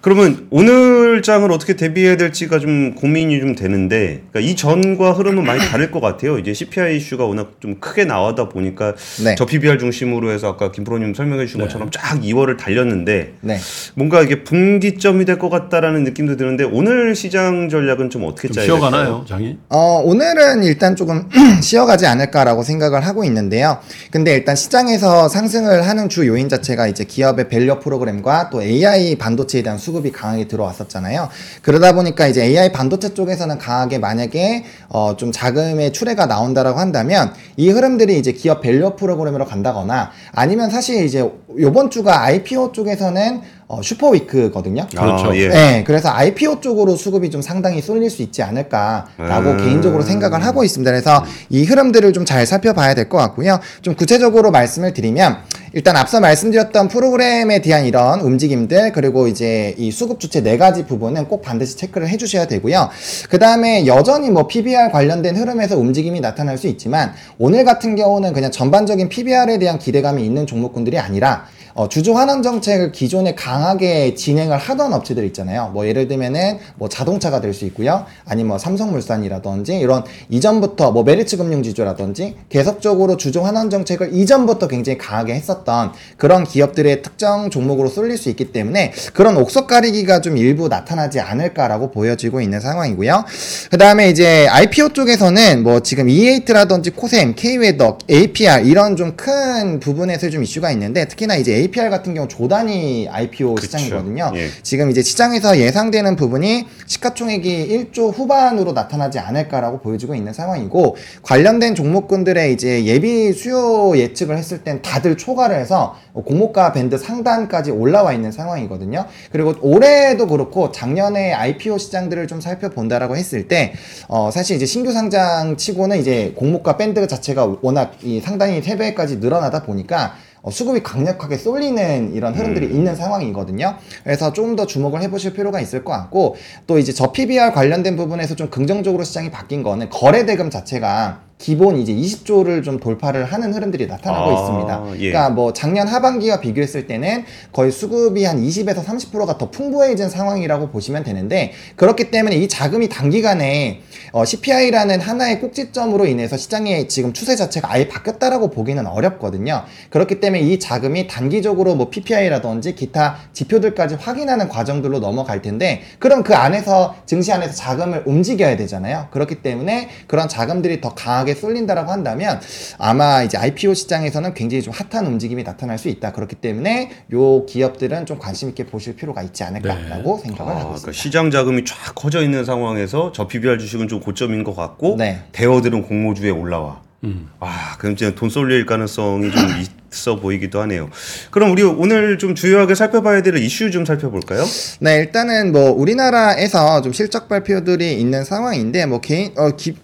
그러면 0.05 0.49
오늘 0.51 1.23
장을 1.23 1.51
어떻게 1.51 1.77
대비해야 1.77 2.19
될지가 2.19 2.59
좀 2.59 2.95
고민이 2.95 3.41
좀 3.41 3.55
되는데 3.55 4.23
그러니까 4.31 4.41
이 4.41 4.55
전과 4.55 5.13
흐름은 5.13 5.43
많이 5.45 5.59
다를 5.61 5.91
것 5.91 6.03
같아요. 6.03 6.39
이제 6.39 6.53
CPI 6.53 6.99
이슈가 6.99 7.25
워낙 7.25 7.53
좀 7.61 7.81
크게 7.81 8.05
나와다 8.05 8.51
보니까 8.51 8.93
네. 9.25 9.35
저 9.35 9.47
PBR 9.47 9.79
중심으로 9.79 10.31
해서 10.31 10.49
아까 10.49 10.71
김프로님 10.71 11.15
설명해 11.15 11.47
주신 11.47 11.59
것처럼 11.63 11.89
쫙 11.91 12.21
2월을 12.21 12.59
달렸는데 12.59 13.33
네. 13.41 13.57
뭔가 13.95 14.21
이게 14.21 14.45
분기점이 14.45 15.25
될 15.25 15.39
것 15.39 15.49
같다라는 15.49 16.05
느낌도 16.05 16.37
드는데 16.37 16.65
오늘 16.65 17.15
시장 17.17 17.71
전략은 17.71 18.11
좀 18.11 18.25
어떻게 18.25 18.49
좀 18.49 18.57
짜야 18.57 18.67
쉬어가나요, 18.67 19.03
될까요? 19.05 19.25
장이? 19.27 19.59
어, 19.71 20.03
오늘은 20.05 20.65
일단 20.65 20.97
조금 20.97 21.31
쉬어가지 21.63 22.05
않을까라고 22.07 22.63
생각을 22.63 23.07
하고 23.07 23.25
있는데요. 23.25 23.79
근데 24.11 24.35
일단 24.35 24.55
시장에서 24.55 25.31
상승을 25.31 25.89
하는 25.89 26.11
주 26.11 26.27
요인 26.29 26.51
자체가 26.51 26.89
이제 26.89 27.05
기업의 27.05 27.49
value 27.49 27.81
프로그램과 27.81 28.51
또 28.51 28.63
AI 28.63 29.17
반도체에 29.17 29.63
대한 29.63 29.79
수급이 29.79 30.13
강하게 30.13 30.47
들어왔었잖아요. 30.47 31.31
그러다 31.63 31.95
보니까 31.95 32.27
이제 32.27 32.43
AI 32.43 32.73
반도체 32.73 33.15
쪽에서는 33.15 33.57
강하게 33.59 33.99
만약에 33.99 34.65
어, 34.91 35.15
좀 35.17 35.33
자금의 35.33 35.93
출회가 35.95 36.27
나온다라고 36.27 36.79
한다면 36.79 37.33
이 37.57 37.71
흐름들이 37.71 38.19
이제 38.19 38.33
기업 38.33 38.61
value 38.61 38.97
프로그램으로 38.97 39.47
간다거나 39.47 40.11
아니면 40.33 40.69
사실 40.71 41.05
이제 41.05 41.27
요번 41.59 41.89
주가 41.91 42.23
IPO 42.25 42.73
쪽에서는 42.73 43.41
어, 43.67 43.81
super 43.83 44.10
week거든요. 44.10 44.87
그렇죠. 44.91 45.31
아, 45.31 45.37
예. 45.37 45.49
네, 45.49 45.85
그래서 45.87 46.11
IPO 46.11 46.61
쪽으로 46.61 46.97
수급이 46.97 47.31
좀 47.31 47.41
상당히 47.41 47.81
쏠릴 47.81 48.11
수 48.11 48.21
있지 48.21 48.43
않을까라고 48.43 49.51
음. 49.53 49.57
개인적으로 49.57 50.03
생각을 50.03 50.45
하고 50.45 50.65
있습니다. 50.65 50.91
그래서 50.91 51.25
이 51.49 51.65
흐름들을 51.65 52.13
좀 52.13 52.25
잘 52.25 52.47
살펴봐야 52.47 52.95
될 52.95 53.09
것 53.11 53.19
같고요. 53.19 53.61
좀 53.83 53.95
구체적으로 53.95 54.51
말씀을 54.51 54.95
드리면 54.95 55.37
일단 55.77 55.97
앞서 55.97 56.21
말씀드렸던 56.21 56.87
프로그램에 56.87 57.61
대한 57.61 57.85
이런 57.85 58.21
움직임들 58.21 58.93
그리고 58.93 59.27
이제 59.27 59.75
이 59.77 59.91
수급 59.91 60.21
주체 60.21 60.41
네 60.41 60.57
가지 60.57 60.87
부분은 60.87 61.27
꼭 61.27 61.43
반드시 61.43 61.77
체크를 61.77 62.09
해주셔야 62.11 62.47
되고요. 62.47 62.91
그 63.29 63.41
다음에 63.41 63.85
여전히 63.85 64.31
뭐 64.31 64.47
PBR 64.47 64.93
관련된 64.93 65.35
흐름에서 65.35 65.77
움직임이 65.77 66.21
나타날 66.21 66.59
수 66.59 66.69
있지만 66.69 67.13
오늘 67.39 67.65
같은 67.65 67.97
경우는 67.97 68.35
그냥 68.35 68.53
전반적인 68.53 69.09
PBR에 69.09 69.59
대한 69.59 69.81
기대감이 69.81 70.25
있는 70.25 70.47
종목군들이 70.47 70.97
아니라 70.97 71.49
어, 71.75 71.89
주주 71.89 72.17
환원 72.17 72.43
정책을 72.43 72.93
기존에 72.93 73.35
강하게 73.35 74.15
진행을 74.15 74.57
하던 74.57 74.93
업체들 74.93 75.25
있잖아요. 75.27 75.71
뭐 75.75 75.87
예를 75.89 76.07
들면은 76.07 76.59
뭐 76.77 76.89
자동차가 76.89 77.41
될 77.41 77.55
수 77.55 77.65
있고요. 77.67 78.05
아니면 78.27 78.49
뭐 78.49 78.59
삼성물산이라든지 78.59 79.79
이런 79.79 80.05
이전부터 80.29 80.91
뭐 80.93 81.05
메리츠 81.05 81.37
금융지주라든지 81.37 82.37
계속적으로 82.49 83.17
주주 83.17 83.45
환원 83.45 83.71
정책을 83.71 84.15
이전부터 84.15 84.67
굉장히 84.69 84.99
강하게 84.99 85.35
했었던 85.35 85.93
그런 86.17 86.45
기업들의 86.45 87.03
특정 87.03 87.51
종목으로 87.51 87.89
쏠릴 87.89 88.19
수 88.19 88.29
있기 88.31 88.53
때문에 88.53 88.93
그런 89.13 89.37
옥석 89.37 89.67
가리기가 89.69 90.21
좀 90.21 90.37
일부 90.37 90.69
나타나지 90.69 91.21
않을까라고 91.21 91.91
보여지고 91.93 92.41
있는 92.41 92.61
상황이고요. 92.61 93.25
그 93.71 93.79
다음에 93.79 94.11
이제 94.11 94.49
IPO 94.49 94.91
쪽에서는 94.91 95.63
뭐 95.63 95.81
지금 95.81 96.07
이에이트라든지 96.07 96.95
코셈, 96.95 97.35
K웨더, 97.37 97.99
APR 98.11 98.63
이런 98.65 98.97
좀 98.97 99.15
큰 99.17 99.81
부분에서 99.81 100.29
좀 100.31 100.43
이슈가 100.43 100.71
있는데 100.73 101.07
특히나 101.07 101.37
이제 101.37 101.55
APR 101.65 101.89
같은 101.89 102.15
경우 102.15 102.29
조단위 102.29 103.09
IPO 103.09 103.55
그쵸. 103.55 103.67
시장이거든요. 103.67 104.33
예. 104.35 104.49
지금 104.63 104.91
이제 104.91 105.03
시장에서 105.03 105.59
예상되는 105.59 106.17
부분이 106.17 106.67
시가총액이 106.87 107.91
1조 107.93 108.13
후반으로 108.13 108.73
나타나지 108.73 109.19
않을까라고 109.19 109.81
보여지고 109.81 110.15
있는 110.15 110.33
상황이고 110.33 110.97
관련된 111.23 111.75
종목군들의 111.75 112.53
이제 112.53 112.85
예비 112.85 113.33
수요 113.33 113.97
예측을 113.97 114.37
했을 114.37 114.63
땐 114.63 114.83
다들 114.83 115.17
초과를 115.17 115.57
해서 115.57 115.97
공모가 116.13 116.73
밴드 116.73 116.99
상단까지 116.99 117.71
올라와 117.71 118.13
있는 118.13 118.31
상황이거든요. 118.31 119.07
그리고 119.33 119.55
올해도 119.63 120.27
그렇고 120.27 120.71
작년에 120.71 121.33
IPO 121.33 121.79
시장들을 121.79 122.27
좀 122.27 122.41
살펴본다라고 122.41 123.17
했을 123.17 123.49
때 123.49 123.73
어, 124.09 124.31
사실 124.31 124.57
이제 124.57 124.67
신규 124.67 124.93
상장 124.93 125.57
치고는 125.57 125.99
이제 125.99 126.35
공모가 126.37 126.77
밴드 126.77 127.07
자체가 127.07 127.57
워낙 127.63 127.95
이 128.03 128.21
상당히 128.21 128.61
3배까지 128.61 129.19
늘어나다 129.19 129.63
보니까 129.63 130.15
어, 130.15 130.34
수급이 130.51 130.83
강력하게 130.83 131.37
쏠리는 131.37 132.15
이런 132.15 132.35
흐름들이 132.35 132.67
있는 132.67 132.95
상황이거든요. 132.95 133.77
그래서 134.03 134.33
조금 134.33 134.57
더 134.57 134.67
주목을 134.67 135.03
해보실 135.03 135.33
필요가 135.33 135.61
있을 135.61 135.85
것 135.85 135.93
같고 135.93 136.37
또 136.67 136.79
이제 136.79 136.93
저 136.93 137.13
PBR 137.13 137.53
관련된 137.53 137.97
부분에서 137.97 138.35
좀 138.35 138.51
긍정적으로 138.51 139.05
시장이 139.05 139.31
바뀐 139.31 139.63
거는 139.63 139.91
거래 139.91 140.27
대금 140.27 140.51
자체가 140.51 141.21
기본 141.45 141.77
이제 141.77 141.93
20조를 141.93 142.65
좀 142.65 142.81
돌파를 142.81 143.27
하는 143.27 143.53
흐름들이 143.53 143.87
나타나고 143.87 144.31
아, 144.31 144.33
있습니다. 144.33 144.85
예. 144.95 145.11
그러니까 145.11 145.29
뭐 145.29 145.53
작년 145.53 145.87
하반기와 145.87 146.41
비교했을 146.41 146.87
때는 146.87 147.25
거의 147.53 147.71
수급이 147.71 148.25
한 148.25 148.43
20에서 148.43 148.83
30%가 148.83 149.37
더 149.37 149.51
풍부해진 149.51 150.09
상황이라고 150.09 150.71
보시면 150.71 151.05
되는데 151.05 151.53
그렇기 151.77 152.11
때문에 152.11 152.37
이 152.37 152.49
자금이 152.49 152.89
단기간에 152.89 153.83
어, 154.13 154.25
CPI라는 154.25 155.01
하나의 155.01 155.41
꼭지점으로 155.41 156.07
인해서 156.07 156.39
시장의 156.39 156.89
지금 156.89 157.13
추세 157.13 157.37
자체가 157.37 157.71
아예 157.71 157.89
바뀌었다라고 157.89 158.49
보기는 158.49 158.87
어렵거든요. 158.87 159.65
그렇기 159.91 160.21
때문에 160.21 160.41
이 160.41 160.59
자금이 160.59 161.09
단기적으로 161.09 161.75
뭐 161.75 161.91
PPI라든지 161.91 162.75
기타 162.75 163.19
지표들까지 163.35 163.97
확인하는 163.97 164.49
과정들로 164.49 164.99
넘어갈 164.99 165.43
텐데 165.43 165.83
그럼 165.99 166.23
그 166.23 166.35
안에서 166.35 166.95
증시 167.05 167.33
안에서 167.33 167.53
자금을 167.53 168.05
움직여야 168.07 168.57
되잖아요. 168.57 169.09
그렇기 169.11 169.43
때문에 169.43 169.91
그런 170.07 170.27
자금들이 170.27 170.81
더 170.81 170.95
강하게 170.95 171.34
쏠린다라고 171.35 171.91
한다면 171.91 172.41
아마 172.79 173.23
이제 173.23 173.37
IPO 173.37 173.75
시장에서는 173.75 174.35
굉장히 174.35 174.63
좀 174.63 174.73
핫한 174.73 175.07
움직임이 175.07 175.43
나타날 175.43 175.79
수 175.79 175.89
있다. 175.89 176.13
그렇기 176.13 176.37
때문에 176.37 176.91
요 177.13 177.47
기업들은 177.47 178.07
좀 178.07 178.19
관심 178.19 178.49
있게 178.49 178.67
보실 178.67 178.97
필요가 178.97 179.23
있지 179.23 179.45
않을까라고 179.45 180.19
생각을 180.19 180.53
아, 180.53 180.57
하고 180.57 180.69
그러니까 180.71 180.91
있습니다. 180.91 180.93
시장 180.93 181.31
자금이 181.31 181.65
쫙 181.65 181.95
커져 181.95 182.23
있는 182.23 182.45
상황에서 182.45 183.13
저 183.13 183.27
PBR 183.27 183.59
주식은 183.59 183.89
좀 183.89 184.01
고점인 184.01 184.45
것 184.45 184.55
같고 184.57 184.97
네. 184.97 185.23
대어들은 185.33 185.83
공모주에 185.83 186.31
올라와. 186.31 186.83
음. 187.05 187.29
아, 187.39 187.77
그럼 187.79 187.93
이제 187.93 188.15
돈 188.15 188.31
쏠릴 188.31 188.67
가능성이 188.67 189.31
좀 189.31 189.41
있어 189.95 190.17
보이기도 190.17 190.61
하네요. 190.63 190.91
그럼 191.31 191.53
우리 191.53 191.63
오늘 191.63 192.19
좀 192.19 192.35
주요하게 192.35 192.75
살펴봐야 192.75 193.23
될 193.23 193.37
이슈 193.37 193.71
좀 193.71 193.85
살펴볼까요? 193.85 194.43
네, 194.81 194.97
일단은 194.97 195.53
뭐 195.53 195.71
우리나라에서 195.71 196.83
좀 196.83 196.93
실적 196.93 197.29
발표들이 197.29 198.01
있는 198.01 198.25
상황인데 198.25 198.87
뭐 198.87 199.01
개인 199.01 199.33
어 199.37 199.51
기, 199.51 199.77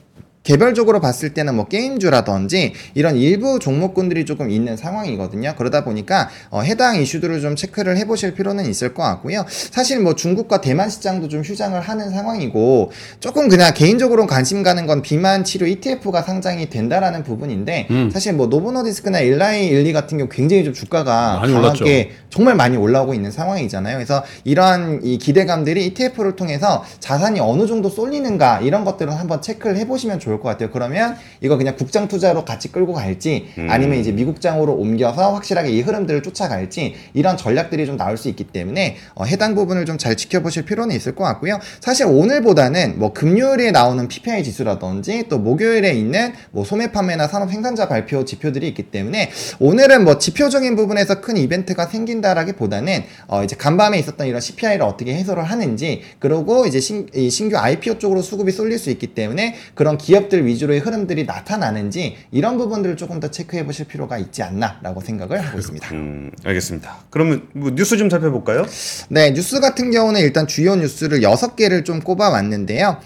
개별적으로 0.43 1.01
봤을 1.01 1.35
때는 1.35 1.55
뭐 1.55 1.67
게임주라든지 1.67 2.73
이런 2.95 3.17
일부 3.17 3.59
종목군들이 3.59 4.25
조금 4.25 4.51
있는 4.51 4.77
상황이거든요. 4.77 5.55
그러다 5.57 5.85
보니까 5.85 6.31
어, 6.51 6.63
해당 6.63 7.01
이슈들을 7.01 7.41
좀 7.41 7.57
체크를 7.57 7.97
해보실 7.99 8.35
필요는 8.35 8.67
있을 8.67 8.95
것 8.95 9.03
같고요. 9.03 9.45
사실 9.49 10.01
뭐 10.01 10.15
중국과 10.15 10.61
대만 10.61 10.89
시장도 10.89 11.29
좀 11.29 11.43
휴장을 11.43 11.79
하는 11.79 12.11
상황이고 12.11 12.91
조금 13.21 13.49
그냥 13.49 13.73
개인적으로 13.75 14.27
관심 14.27 14.63
가는 14.63 14.87
건 14.87 15.03
비만 15.03 15.45
치료 15.45 15.67
ETF가 15.67 16.23
상장이 16.23 16.71
된다라는 16.71 17.23
부분인데 17.23 17.89
음. 17.91 18.11
사실 18.11 18.33
뭐 18.33 18.47
노보노디스크나 18.47 19.21
일라이 19.21 19.67
일리 19.67 19.93
같은 19.93 20.19
경우 20.19 20.29
굉장히 20.31 20.65
좀 20.65 20.73
주가가 20.73 21.41
올랐죠. 21.43 21.85
강하게 21.85 22.13
정말 22.31 22.55
많이 22.55 22.77
올라오고 22.77 23.13
있는 23.13 23.31
상황이잖아요. 23.31 23.97
그래서 23.97 24.23
이러한 24.45 25.01
이 25.03 25.19
기대감들이 25.19 25.85
ETF를 25.87 26.37
통해서 26.37 26.83
자산이 27.01 27.41
어느 27.41 27.67
정도 27.67 27.89
쏠리는가 27.89 28.61
이런 28.61 28.85
것들은 28.85 29.13
한번 29.13 29.43
체크를 29.43 29.77
해보시면 29.77 30.19
좋을 30.19 30.30
것 30.39 30.49
같아요. 30.49 30.71
그러면 30.71 31.17
이거 31.41 31.57
그냥 31.57 31.77
국장 31.77 32.09
투자로 32.09 32.45
같이 32.45 32.71
끌고 32.73 32.93
갈지 32.93 33.49
음. 33.59 33.69
아니면 33.71 33.99
이제 33.99 34.13
미국장으로 34.13 34.75
옮겨서 34.75 35.35
확실하게 35.35 35.71
이 35.71 35.81
흐름들을 35.81 36.23
쫓아갈지 36.23 36.95
이런 37.15 37.37
전략들이 37.37 37.87
좀 37.87 37.97
나올 37.97 38.17
수 38.17 38.29
있기 38.29 38.45
때문에 38.45 38.97
어, 39.15 39.25
해당 39.25 39.55
부분을 39.55 39.87
좀 39.87 40.01
잘 40.01 40.17
지켜보실 40.17 40.65
필요는 40.65 40.97
있을 40.97 41.15
것 41.15 41.25
같고요. 41.25 41.59
사실 41.81 42.07
오늘보다는 42.07 42.99
뭐 42.99 43.13
금요일에 43.13 43.71
나오는 43.71 44.09
PPI 44.09 44.43
지수라든지 44.43 45.25
또 45.29 45.39
목요일에 45.39 45.93
있는 45.93 46.33
뭐 46.51 46.65
소매 46.65 46.91
판매나 46.91 47.29
산업 47.29 47.51
생산자 47.51 47.87
발표 47.87 48.25
지표들이 48.25 48.67
있기 48.69 48.85
때문에 48.85 49.31
오늘은 49.61 50.05
뭐 50.05 50.19
지표적인 50.19 50.75
부분에서 50.77 51.21
큰 51.21 51.37
이벤트가 51.37 51.87
생긴다라기보다는 51.87 53.05
어 53.29 53.45
이제 53.45 53.57
간밤에 53.57 53.99
있었던 53.99 54.27
이런 54.27 54.41
CPI를 54.41 54.83
어떻게 54.83 55.15
해소를 55.15 55.45
하는지 55.45 56.03
그리고 56.19 56.67
이제 56.67 56.81
신, 56.81 57.09
이 57.15 57.29
신규 57.31 57.59
IPO 57.59 57.99
쪽으로 57.99 58.23
수급이 58.23 58.53
쏠릴 58.53 58.79
수 58.79 58.91
있기 58.91 59.09
때문에 59.09 59.55
그런 59.75 59.99
기업 59.99 60.20
들 60.29 60.47
위주로의 60.47 60.81
흐름들이 60.81 61.25
나타나는지 61.25 62.17
이런 62.31 62.59
부분들을 62.59 62.97
조금 62.97 63.21
더 63.21 63.31
체크해 63.31 63.65
보실 63.65 63.87
필요가 63.87 64.19
있지 64.19 64.43
않나라고 64.43 65.01
생각을 65.01 65.41
하고 65.41 65.59
있습니다. 65.59 65.89
음, 65.93 66.31
알겠습니다. 66.45 66.99
그러면 67.11 67.49
뭐 67.53 67.71
뉴스 67.75 67.97
좀 67.97 68.11
살펴볼까요? 68.11 68.67
네, 69.09 69.33
뉴스 69.33 69.61
같은 69.61 69.91
경우는 69.91 70.21
일단 70.21 70.47
주요 70.47 70.77
뉴스를 70.77 71.21
6개를 71.21 71.85
좀 71.85 72.01
꼽아왔는데요. 72.01 72.99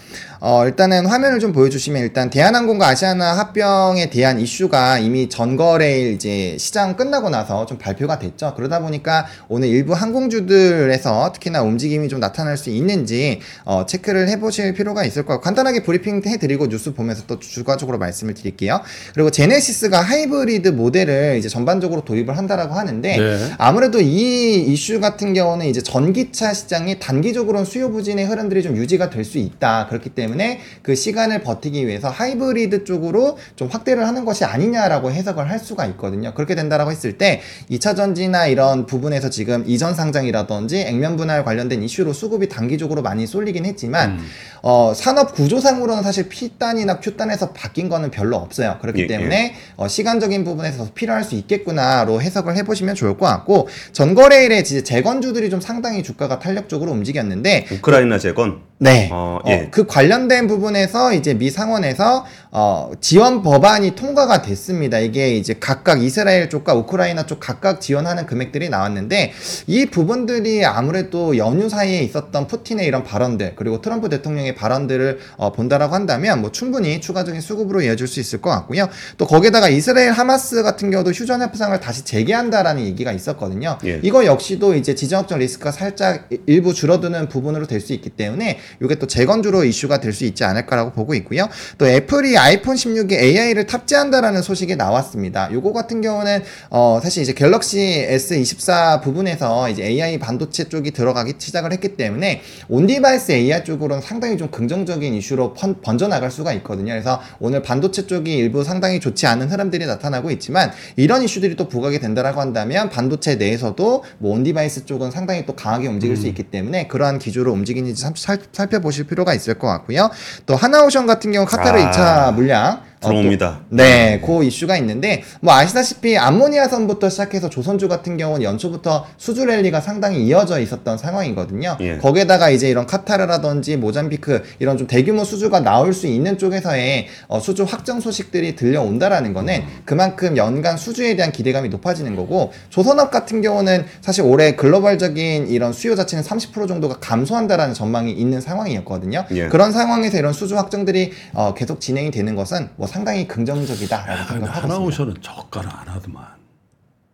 어, 0.47 0.63
일단은 0.63 1.07
화면을 1.07 1.39
좀 1.39 1.53
보여주시면 1.53 2.03
일단 2.03 2.29
대한항공과 2.29 2.89
아시아나 2.89 3.35
합병에 3.35 4.11
대한 4.11 4.39
이슈가 4.39 4.99
이미 4.99 5.27
전거래일 5.27 6.13
이제 6.13 6.55
시장 6.59 6.95
끝나고 6.95 7.31
나서 7.31 7.65
좀 7.65 7.79
발표가 7.79 8.19
됐죠. 8.19 8.53
그러다 8.55 8.79
보니까 8.79 9.25
오늘 9.47 9.69
일부 9.69 9.93
항공주들에서 9.93 11.31
특히나 11.33 11.63
움직임이 11.63 12.09
좀 12.09 12.19
나타날 12.19 12.57
수 12.57 12.69
있는지 12.69 13.39
어, 13.63 13.87
체크를 13.87 14.29
해보실 14.29 14.75
필요가 14.75 15.03
있을 15.03 15.23
것 15.23 15.33
같고 15.33 15.45
간단하게 15.45 15.81
브리핑 15.81 16.21
해드리고 16.23 16.67
뉴스 16.67 16.93
보면서 16.93 17.23
또 17.25 17.39
추가적으로 17.39 17.97
말씀을 17.97 18.35
드릴게요. 18.35 18.81
그리고 19.15 19.31
제네시스가 19.31 19.99
하이브리드 19.99 20.69
모델을 20.69 21.37
이제 21.39 21.49
전반적으로 21.49 22.05
도입을 22.05 22.37
한다라고 22.37 22.75
하는데 22.75 23.17
네. 23.17 23.51
아무래도 23.57 23.99
이 23.99 24.61
이슈 24.61 24.99
같은 24.99 25.33
경우는 25.33 25.65
이제 25.65 25.81
전기차 25.81 26.53
시장이 26.53 26.99
단기적으로는 26.99 27.65
수요 27.65 27.89
부진의 27.89 28.25
흐름들이 28.27 28.61
좀 28.61 28.77
유지가 28.77 29.09
될 29.09 29.25
수 29.25 29.39
있다. 29.39 29.87
그렇기 29.87 30.09
때문에 30.11 30.34
그 30.81 30.95
시간을 30.95 31.41
버티기 31.41 31.87
위해서 31.87 32.09
하이브리드 32.09 32.83
쪽으로 32.83 33.37
좀 33.55 33.67
확대를 33.67 34.07
하는 34.07 34.25
것이 34.25 34.45
아니냐라고 34.45 35.11
해석을 35.11 35.49
할 35.49 35.59
수가 35.59 35.85
있거든요. 35.87 36.33
그렇게 36.33 36.55
된다라고 36.55 36.91
했을 36.91 37.17
때 37.17 37.41
2차 37.71 37.95
전지나 37.95 38.47
이런 38.47 38.85
부분에서 38.85 39.29
지금 39.29 39.63
이전 39.67 39.95
상장이라든지 39.95 40.81
액면 40.81 41.17
분할 41.17 41.43
관련된 41.43 41.83
이슈로 41.83 42.13
수급이 42.13 42.49
단기적으로 42.49 43.01
많이 43.01 43.27
쏠리긴 43.27 43.65
했지만 43.65 44.11
음. 44.11 44.25
어, 44.61 44.93
산업 44.95 45.35
구조상으로는 45.35 46.01
사실 46.01 46.27
P단이나 46.27 46.99
Q단에서 46.99 47.51
바뀐 47.51 47.87
거는 47.87 48.09
별로 48.09 48.37
없어요. 48.37 48.79
그렇기 48.81 49.03
예, 49.03 49.07
때문에 49.07 49.55
어, 49.77 49.87
시간적인 49.87 50.43
부분에서 50.43 50.85
더 50.85 50.91
필요할 50.93 51.23
수 51.23 51.35
있겠구나로 51.35 52.21
해석을 52.21 52.55
해보시면 52.57 52.95
좋을 52.95 53.17
것 53.17 53.27
같고 53.27 53.67
전거래일에 53.91 54.59
이제 54.59 54.83
재건주들이 54.83 55.49
좀 55.49 55.61
상당히 55.61 56.01
주가가 56.01 56.39
탄력적으로 56.39 56.91
움직였는데 56.91 57.67
우크라이나 57.71 58.17
재건. 58.17 58.61
네. 58.77 59.09
어, 59.11 59.39
어, 59.43 59.49
예. 59.49 59.69
그 59.71 59.85
관련 59.85 60.24
된 60.27 60.47
부분에서 60.47 61.13
이제 61.13 61.33
미 61.33 61.49
상원에서 61.49 62.25
어, 62.57 62.89
지원 63.01 63.43
법안이 63.43 63.95
통과가 63.95 64.41
됐습니다. 64.41 64.97
이게 64.99 65.35
이제 65.35 65.55
각각 65.59 66.01
이스라엘 66.01 66.49
쪽과 66.49 66.73
우크라이나 66.73 67.25
쪽 67.25 67.41
각각 67.41 67.81
지원하는 67.81 68.25
금액들이 68.25 68.69
나왔는데 68.69 69.33
이 69.67 69.85
부분들이 69.87 70.63
아무래도 70.63 71.35
연휴 71.35 71.67
사이에 71.67 71.99
있었던 71.99 72.47
푸틴의 72.47 72.87
이런 72.87 73.03
발언들 73.03 73.55
그리고 73.57 73.81
트럼프 73.81 74.07
대통령의 74.07 74.55
발언들을 74.55 75.19
어, 75.35 75.51
본다라고 75.51 75.93
한다면 75.93 76.39
뭐 76.39 76.53
충분히 76.53 77.01
추가적인 77.01 77.41
수급으로 77.41 77.81
이어질 77.81 78.07
수 78.07 78.21
있을 78.21 78.39
것 78.39 78.51
같고요. 78.51 78.87
또 79.17 79.27
거기에다가 79.27 79.67
이스라엘 79.67 80.11
하마스 80.11 80.63
같은 80.63 80.91
경우도 80.91 81.11
휴전 81.11 81.41
협상을 81.41 81.77
다시 81.81 82.05
재개한다라는 82.05 82.85
얘기가 82.85 83.11
있었거든요. 83.11 83.77
예. 83.85 83.99
이거 84.01 84.25
역시도 84.25 84.75
이제 84.75 84.95
지정학적 84.95 85.39
리스크가 85.39 85.73
살짝 85.73 86.29
일부 86.45 86.73
줄어드는 86.73 87.27
부분으로 87.27 87.67
될 87.67 87.81
수 87.81 87.91
있기 87.91 88.11
때문에 88.11 88.59
이게 88.81 88.95
또 88.95 89.05
재건주로 89.07 89.65
이슈가 89.65 89.99
될 89.99 90.13
수 90.13 90.23
있지 90.23 90.45
않을까라고 90.45 90.93
보고 90.93 91.13
있고요. 91.15 91.49
또 91.77 91.85
애플이 91.85 92.37
아이폰 92.45 92.75
16에 92.75 93.13
AI를 93.13 93.65
탑재한다라는 93.65 94.43
소식이 94.43 94.75
나왔습니다. 94.75 95.49
요거 95.51 95.73
같은 95.73 96.01
경우는 96.01 96.43
어 96.69 96.99
사실 97.01 97.23
이제 97.23 97.33
갤럭시 97.33 98.05
S24 98.07 99.01
부분에서 99.01 99.67
이제 99.71 99.81
AI 99.83 100.19
반도체 100.19 100.65
쪽이 100.69 100.91
들어가기 100.91 101.33
시작을 101.39 101.73
했기 101.73 101.97
때문에 101.97 102.43
on-device 102.69 103.31
AI 103.31 103.63
쪽으로는 103.63 104.03
상당히 104.03 104.37
좀 104.37 104.51
긍정적인 104.51 105.15
이슈로 105.15 105.55
펀- 105.55 105.81
번져나갈 105.81 106.29
수가 106.29 106.53
있거든요. 106.53 106.91
그래서 106.93 107.19
오늘 107.39 107.63
반도체 107.63 108.05
쪽이 108.05 108.31
일부 108.35 108.63
상당히 108.63 108.99
좋지 108.99 109.25
않은 109.25 109.49
흐름들이 109.49 109.87
나타나고 109.87 110.29
있지만 110.29 110.71
이런 110.97 111.23
이슈들이 111.23 111.55
또 111.55 111.67
부각이 111.67 111.97
된다라고 111.97 112.41
한다면 112.41 112.91
반도체 112.91 113.37
내에서도 113.37 114.03
뭐 114.19 114.35
on-device 114.35 114.85
쪽은 114.85 115.09
상당히 115.09 115.47
또 115.47 115.55
강하게 115.55 115.87
움직일 115.87 116.15
수 116.15 116.27
있기 116.27 116.43
때문에 116.43 116.85
그러한 116.89 117.17
기조로 117.17 117.51
움직이는지 117.51 118.03
살펴보실 118.51 119.07
필요가 119.07 119.33
있을 119.33 119.55
것 119.55 119.65
같고요. 119.65 120.11
또 120.45 120.55
하나오션 120.55 121.07
같은 121.07 121.31
경우 121.31 121.47
카타르 121.47 121.79
아. 121.79 121.91
2차 121.91 122.34
물량 122.35 122.75
어, 122.75 122.79
들어옵니다. 123.09 123.59
또- 123.69 123.75
네, 123.75 124.21
그 124.25 124.43
이슈가 124.43 124.77
있는데 124.77 125.23
뭐 125.41 125.53
아시다시피 125.53 126.17
암모니아선부터 126.17 127.09
시작해서 127.09 127.49
조선주 127.49 127.87
같은 127.87 128.17
경우는 128.17 128.43
연초부터 128.43 129.05
수주 129.17 129.45
랠리가 129.45 129.81
상당히 129.81 130.25
이어져 130.25 130.59
있었던 130.59 130.97
상황이거든요. 130.97 131.77
예. 131.81 131.97
거기에다가 131.97 132.49
이제 132.49 132.69
이런 132.69 132.85
카타르라든지 132.85 133.77
모잠비크 133.77 134.43
이런 134.59 134.77
좀 134.77 134.87
대규모 134.87 135.23
수주가 135.23 135.59
나올 135.59 135.93
수 135.93 136.07
있는 136.07 136.37
쪽에서의 136.37 137.07
어, 137.27 137.39
수주 137.39 137.63
확정 137.63 137.99
소식들이 137.99 138.55
들려온다라는 138.55 139.33
거는 139.33 139.63
그만큼 139.85 140.37
연간 140.37 140.77
수주에 140.77 141.15
대한 141.15 141.31
기대감이 141.31 141.69
높아지는 141.69 142.15
거고 142.15 142.51
조선업 142.69 143.11
같은 143.11 143.41
경우는 143.41 143.85
사실 144.01 144.23
올해 144.23 144.55
글로벌적인 144.55 145.47
이런 145.47 145.73
수요 145.73 145.95
자체는 145.95 146.23
30% 146.23 146.67
정도가 146.67 146.97
감소한다라는 146.99 147.73
전망이 147.73 148.11
있는 148.11 148.41
상황이었거든요. 148.41 149.25
예. 149.31 149.47
그런 149.47 149.71
상황에서 149.71 150.17
이런 150.17 150.33
수주 150.33 150.57
확정들이 150.57 151.11
어, 151.33 151.53
계속 151.55 151.79
진행이 151.79 152.11
되는 152.11 152.35
것은 152.35 152.69
뭐 152.75 152.87
상당히 152.95 153.27
긍정적이다라고 153.27 154.09
아, 154.09 154.21
있습니다. 154.21 154.51
하나오션은 154.51 155.15
저가를 155.21 155.69
안 155.69 155.85
하더만. 155.89 156.25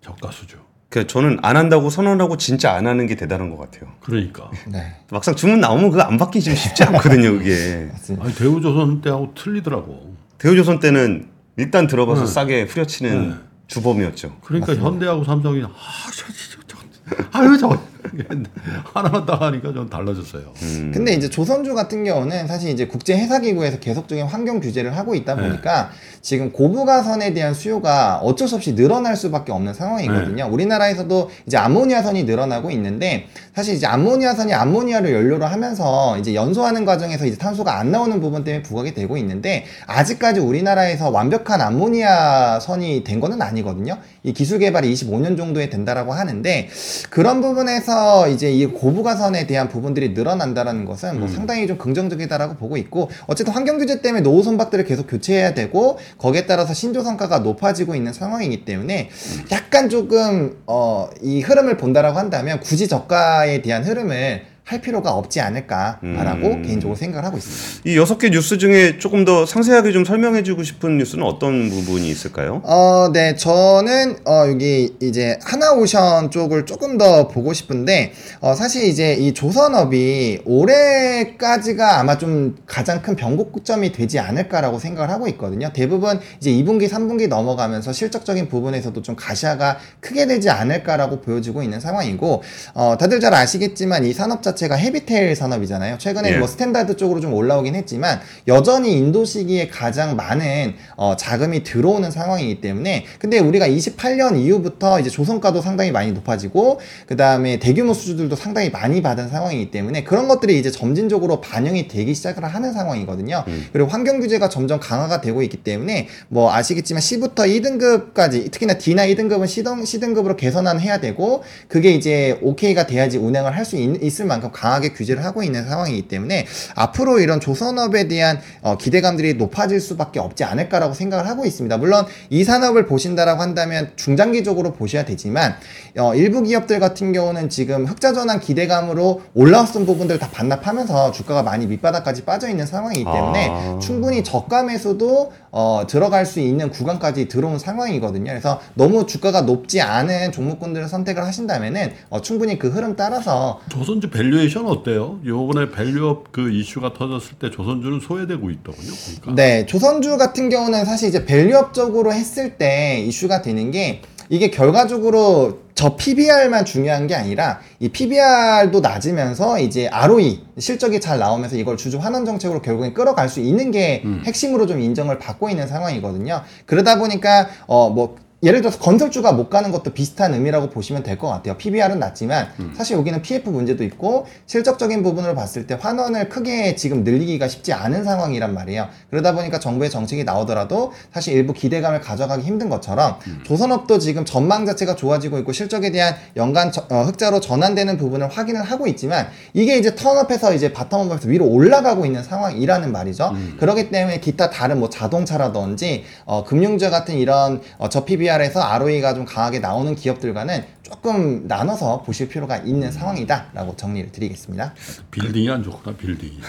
저가 0.02 0.32
수주. 0.32 0.58
그 0.90 1.08
저는 1.08 1.40
안 1.42 1.58
한다고 1.58 1.90
선언하고 1.90 2.38
진짜 2.38 2.74
안 2.74 2.86
하는 2.86 3.08
게 3.08 3.16
대단한 3.16 3.50
것 3.50 3.58
같아요. 3.58 3.92
그러니까. 4.00 4.52
네, 4.68 4.98
막상 5.10 5.36
주문 5.36 5.60
나오면 5.60 5.90
그거 5.90 6.04
안 6.04 6.18
받기 6.18 6.40
좀 6.42 6.54
쉽지 6.54 6.84
않거든요, 6.84 7.32
그게. 7.32 7.90
맞습니다. 7.92 8.26
아니 8.26 8.36
대우조선 8.36 9.02
때하고 9.02 9.34
틀리더라고. 9.34 10.16
대우조선 10.38 10.80
때는 10.80 11.30
일단 11.58 11.88
들어가서 11.88 12.26
네. 12.26 12.28
싸게 12.28 12.64
후려치는 12.64 13.30
네. 13.30 13.36
주범이었죠. 13.66 14.38
그러니까 14.44 14.76
현대하고 14.76 15.24
삼성이 15.24 15.64
아, 15.64 15.68
저, 16.16 16.26
저, 16.28 16.62
저, 16.68 16.78
저, 17.16 17.40
아유 17.40 17.58
저 17.58 17.70
하나만 18.94 19.26
딱 19.26 19.42
하니까 19.42 19.74
좀 19.74 19.90
달라졌어요. 19.90 20.54
음. 20.62 20.92
근데 20.94 21.14
이제 21.14 21.30
조선주 21.30 21.74
같은 21.74 22.04
경우는 22.04 22.48
사실 22.48 22.70
이제 22.70 22.88
국제 22.88 23.16
회사기구에서 23.16 23.80
계속적인 23.80 24.26
환경 24.26 24.60
규제를 24.60 24.96
하고 24.98 25.16
있다 25.16 25.36
네. 25.36 25.44
보니까 25.44 25.92
지금 26.22 26.52
고부가선에 26.52 27.34
대한 27.34 27.54
수요가 27.54 28.18
어쩔 28.18 28.48
수 28.48 28.56
없이 28.56 28.76
늘어날 28.76 29.16
수밖에 29.16 29.52
없는 29.52 29.74
상황이거든요. 29.74 30.44
네. 30.46 30.50
우리나라에서도 30.50 31.30
이제 31.48 31.58
암모니아선이 31.58 32.24
늘어나고 32.24 32.72
있는데 32.72 33.28
사실 33.56 33.76
이제 33.76 33.88
암모니아선이 33.88 34.54
암모니아를 34.54 35.12
연료로 35.14 35.46
하면서 35.46 36.18
이제 36.18 36.36
연소하는 36.36 36.86
과정에서 36.86 37.26
이제 37.26 37.38
탄소가 37.38 37.80
안 37.80 37.92
나오는 37.92 38.20
부분 38.20 38.44
때문에 38.44 38.64
부각이 38.64 38.94
되고 38.94 39.18
있는데 39.18 39.66
아직까지 39.88 40.40
우리나라에서 40.40 41.10
완벽한 41.10 41.62
암모니아선이 41.62 43.04
된 43.04 43.20
거는 43.20 43.42
아니거든요. 43.42 43.98
이 44.24 44.34
기술 44.34 44.60
개발이 44.60 44.94
25년 44.94 45.38
정도에 45.38 45.70
된다라고 45.70 46.14
하는데 46.14 46.70
그런 47.10 47.42
부분에서 47.42 47.91
이제 48.32 48.52
이 48.52 48.66
고부가선에 48.66 49.48
대한 49.48 49.68
부분들이 49.70 50.10
늘어난다라는 50.10 50.86
것은 50.86 51.20
뭐 51.20 51.28
상당히 51.28 51.68
좀 51.68 51.78
긍정적이다라고 51.78 52.56
보고 52.56 52.78
있고 52.78 53.10
어쨌든 53.28 53.54
환경 53.54 53.78
규제 53.78 54.02
때문에 54.02 54.22
노후 54.22 54.44
선박들을 54.44 54.86
계속 54.86 55.08
교체해야 55.08 55.54
되고 55.54 55.98
거기에 56.18 56.46
따라서 56.46 56.74
신조 56.74 57.04
성과가 57.04 57.40
높아지고 57.40 57.96
있는 57.96 58.14
상황이기 58.14 58.66
때문에 58.66 59.10
약간 59.52 59.90
조금 59.90 60.58
어 60.66 61.10
이 61.22 61.42
흐름을 61.42 61.78
본다라고 61.78 62.18
한다면 62.18 62.60
굳이 62.62 62.88
저가에 62.88 63.62
대한 63.62 63.84
흐름을 63.84 64.44
할 64.72 64.80
필요가 64.80 65.12
없지 65.12 65.42
않을까라고 65.42 66.48
음. 66.48 66.64
개인적으로 66.66 66.96
생각을 66.96 67.26
하고 67.26 67.36
있습니다. 67.36 67.90
이 67.90 67.98
여섯 67.98 68.18
개 68.18 68.30
뉴스 68.30 68.58
중에 68.58 69.00
조금 69.00 69.26
더 69.26 69.46
상세하게 69.46 69.92
좀 69.92 70.06
설명해주고 70.06 70.64
싶은 70.64 70.98
뉴스는 70.98 71.26
어떤 71.26 71.70
부분이 71.70 72.10
있을까요? 72.10 72.62
어, 72.64 73.10
네, 73.12 73.36
저는 73.36 74.20
어, 74.26 74.46
여기 74.48 74.96
이제 75.02 75.38
하나오션 75.44 76.32
쪽을 76.32 76.66
조금 76.66 76.98
더 76.98 77.28
보고 77.28 77.52
싶은데 77.52 78.14
어, 78.40 78.54
사실 78.54 78.86
이제 78.86 79.14
이 79.14 79.34
조선업이 79.34 80.44
올해까지가 80.46 82.00
아마 82.00 82.18
좀 82.18 82.56
가장 82.66 83.02
큰 83.02 83.18
변곡점이 83.18 83.92
되지 83.92 84.20
않을까라고 84.20 84.80
생각을 84.80 85.10
하고 85.10 85.28
있거든요. 85.30 85.74
대부분 85.74 86.22
이제 86.40 86.50
2분기, 86.50 86.88
3분기 86.88 87.28
넘어가면서 87.28 87.92
실적적인 87.92 88.48
부분에서도 88.48 89.02
좀 89.02 89.18
가시화가 89.18 89.80
크게 90.00 90.28
되지 90.28 90.50
않을까라고 90.50 91.20
보여지고 91.20 91.62
있는 91.62 91.82
상황이고 91.82 92.42
어, 92.74 92.98
다들 92.98 93.20
잘 93.20 93.34
아시겠지만 93.34 94.06
이 94.06 94.14
산업 94.14 94.42
자체가 94.42 94.76
heavy-tail 94.76 95.36
산업이잖아요. 95.36 95.98
최근에 95.98 96.34
예. 96.34 96.38
뭐 96.38 96.48
standard 96.48 96.96
쪽으로 96.98 97.20
좀 97.20 97.34
올라오긴 97.34 97.74
했지만 97.74 98.20
여전히 98.48 98.94
인도 98.94 99.26
시기에 99.26 99.70
가장 99.70 100.16
많은 100.16 100.76
어, 100.96 101.16
자금이 101.16 101.64
들어오는 101.64 102.12
상황이기 102.12 102.62
때문에 102.62 103.06
근데 103.18 103.40
우리가 103.40 103.68
28년 103.68 104.38
이후부터 104.38 105.00
이제 105.00 105.10
조선가도 105.10 105.62
상당히 105.62 105.92
많이 105.92 106.12
높아지고 106.12 106.80
그 107.08 107.16
다음에 107.16 107.58
대규모 107.58 107.94
수주들도 107.94 108.36
상당히 108.36 108.70
많이 108.70 109.02
받은 109.02 109.30
상황이기 109.30 109.72
때문에 109.72 110.04
그런 110.04 110.28
것들이 110.28 110.60
이제 110.60 110.70
점진적으로 110.70 111.42
반영이 111.42 111.88
되기 111.88 112.14
시작을 112.14 112.44
하는 112.44 112.72
상황이거든요. 112.74 113.44
그리고 113.74 113.90
환경 113.90 114.20
규제가 114.20 114.50
점점 114.50 114.80
강화가 114.80 115.22
되고 115.22 115.42
있기 115.42 115.58
때문에 115.58 116.08
뭐 116.28 116.54
아시겠지만 116.54 117.02
C부터 117.02 117.44
E등급까지 117.44 118.52
특히나 118.52 118.78
D나 118.78 119.08
E등급은 119.08 119.48
C등, 119.48 119.84
C등급으로 119.86 120.36
개선은 120.36 120.80
해야 120.80 121.00
되고 121.00 121.44
그게 121.68 121.92
이제 121.92 122.38
OK가 122.42 122.86
돼야지 122.86 123.18
운행을 123.18 123.56
할 123.58 123.62
수 123.72 123.78
있을 123.78 124.26
만큼 124.26 124.51
강하게 124.52 124.90
규제를 124.90 125.24
하고 125.24 125.44
있는 125.44 125.68
상황이기 125.68 126.08
때문에 126.08 126.46
앞으로 126.76 127.20
이런 127.20 127.40
조선업에 127.40 128.08
대한 128.08 128.40
어, 128.62 128.78
기대감들이 128.78 129.36
높아질 129.36 129.80
수밖에 129.80 130.20
없지 130.20 130.44
않을까라고 130.44 130.94
생각을 130.94 131.28
하고 131.28 131.46
있습니다. 131.46 131.78
물론 131.78 132.06
이 132.30 132.44
산업을 132.44 132.86
보신다라고 132.86 133.42
한다면 133.42 133.92
중장기적으로 133.96 134.74
보셔야 134.74 135.06
되지만 135.06 135.56
어, 135.98 136.16
일부 136.16 136.42
기업들 136.44 136.80
같은 136.80 137.12
경우는 137.14 137.50
지금 137.50 137.86
흑자 137.86 138.14
전환 138.14 138.40
기대감으로 138.40 139.22
올라왔던 139.34 139.86
부분들 139.86 140.20
다 140.20 140.30
반납하면서 140.32 141.12
주가가 141.12 141.44
많이 141.44 141.66
밑바닥까지 141.68 142.24
빠져 142.24 142.50
있는 142.50 142.66
상황이기 142.66 143.04
때문에 143.04 143.50
아. 143.50 143.80
충분히 143.82 144.24
저가 144.24 144.64
매수도 144.64 145.32
어, 145.52 145.84
들어갈 145.88 146.26
수 146.26 146.40
있는 146.40 146.70
구간까지 146.70 147.28
들어온 147.28 147.60
상황이거든요. 147.60 148.32
그래서 148.32 148.62
너무 148.74 149.06
주가가 149.06 149.42
높지 149.42 149.82
않은 149.82 150.32
종목군들을 150.32 150.88
선택을 150.88 151.24
하신다면은 151.24 151.94
어, 152.10 152.22
충분히 152.22 152.58
그 152.58 152.70
흐름 152.70 152.96
따라서 152.96 153.60
조선주 153.70 154.10
valuation 154.10 154.66
어때요? 154.68 155.20
요번에 155.26 155.72
밸류업 155.72 156.32
그 156.32 156.52
이슈가 156.52 156.94
터졌을 156.94 157.36
때 157.40 157.50
조선주는 157.50 158.00
소외되고 158.00 158.50
있더군요. 158.50 158.92
보니까. 159.06 159.36
네, 159.36 159.66
조선주 159.66 160.18
같은 160.18 160.50
경우는 160.50 160.86
사실 160.86 161.10
이제 161.10 161.26
value-up적으로 161.26 162.14
했을 162.14 162.58
때 162.58 163.00
이슈가 163.06 163.42
되는 163.42 163.72
게 163.72 164.02
이게 164.30 164.50
결과적으로 164.50 165.60
저 165.76 165.96
PBR만 165.96 166.64
중요한 166.64 167.08
게 167.08 167.16
아니라 167.16 167.60
이 167.80 167.90
PBR도 167.90 168.80
낮으면서 168.80 169.60
이제 169.60 169.88
ROE 169.88 170.42
실적이 170.58 171.02
잘 171.02 171.20
나오면서 171.20 171.58
이걸 171.58 171.76
주주 171.76 171.98
환원 171.98 172.24
정책으로 172.24 172.62
결국엔 172.62 172.94
끌어갈 172.94 173.28
수 173.28 173.40
있는 173.40 173.72
게 173.72 174.04
핵심으로 174.26 174.68
좀 174.68 174.80
인정을 174.80 175.20
받고 175.20 175.50
있는 175.50 175.68
상황이거든요. 175.68 176.44
그러다 176.66 176.98
보니까 176.98 177.50
어뭐 177.68 178.16
예를 178.44 178.62
들어서 178.62 178.80
건설주가 178.80 179.34
못 179.34 179.50
가는 179.52 179.72
것도 179.72 179.94
비슷한 179.94 180.34
의미라고 180.34 180.72
보시면 180.72 181.04
될 181.04 181.18
것 181.20 181.28
같아요. 181.28 181.58
PBR은 181.58 182.00
낮지만 182.00 182.48
사실 182.76 182.98
여기는 182.98 183.22
PF 183.22 183.50
문제도 183.52 183.84
있고 183.84 184.26
실적적인 184.48 185.04
부분으로 185.04 185.36
봤을 185.36 185.68
때 185.68 185.78
환원을 185.80 186.30
크게 186.30 186.76
지금 186.76 187.04
늘리기가 187.04 187.48
쉽지 187.48 187.72
않은 187.74 188.04
상황이란 188.04 188.56
말이에요. 188.56 188.88
그러다 189.12 189.34
보니까 189.36 189.60
정부의 189.60 189.92
정책이 189.92 190.24
나오더라도 190.24 190.92
사실 191.14 191.34
일부 191.36 191.54
기대감을 191.54 192.02
가져가기 192.02 192.44
힘든 192.44 192.70
것처럼 192.70 193.18
조선업도 193.44 194.00
지금 194.00 194.26
전망 194.26 194.66
자체가 194.66 194.96
좋아지고 194.96 195.38
있고 195.40 195.52
실적에 195.52 195.92
대한 195.92 196.16
연간 196.36 196.72
저- 196.72 196.88
어, 196.90 197.04
흑자로 197.04 197.42
전환되는 197.42 197.98
부분을 197.98 198.28
확인을 198.30 198.64
하고 198.64 198.88
있지만 198.88 199.28
이게 199.54 199.78
이제 199.78 199.94
턴업해서 199.94 200.56
이제 200.56 200.74
바텀업에서 200.74 201.28
위로 201.28 201.46
올라가고 201.46 202.08
있는 202.08 202.24
상황이라는 202.24 202.92
말이죠. 202.92 203.36
그렇기 203.60 203.92
때문에 203.92 204.20
기타 204.20 204.50
다른 204.50 204.80
뭐 204.80 204.90
자동차라든지 204.90 206.06
어, 206.26 206.44
금융주 206.44 206.90
같은 206.90 207.16
이런 207.18 207.62
어, 207.78 207.88
저 207.90 208.04
PBR 208.06 208.31
에서 208.40 208.62
ROE가 208.62 209.14
좀 209.16 209.26
강하게 209.26 209.60
나오는 209.60 209.94
기업들과는 209.96 210.64
조금 210.84 211.48
나눠서 211.48 212.04
보실 212.04 212.30
필요가 212.30 212.58
있는 212.58 212.92
상황이다라고 212.92 213.76
정리를 213.76 214.12
드리겠습니다. 214.12 214.74
빌딩이 215.10 215.50
안 215.50 215.64
좋구나 215.64 215.96
빌딩이. 215.98 216.40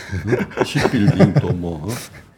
시빌딩 0.64 1.34
또 1.40 1.48
뭐. 1.52 1.88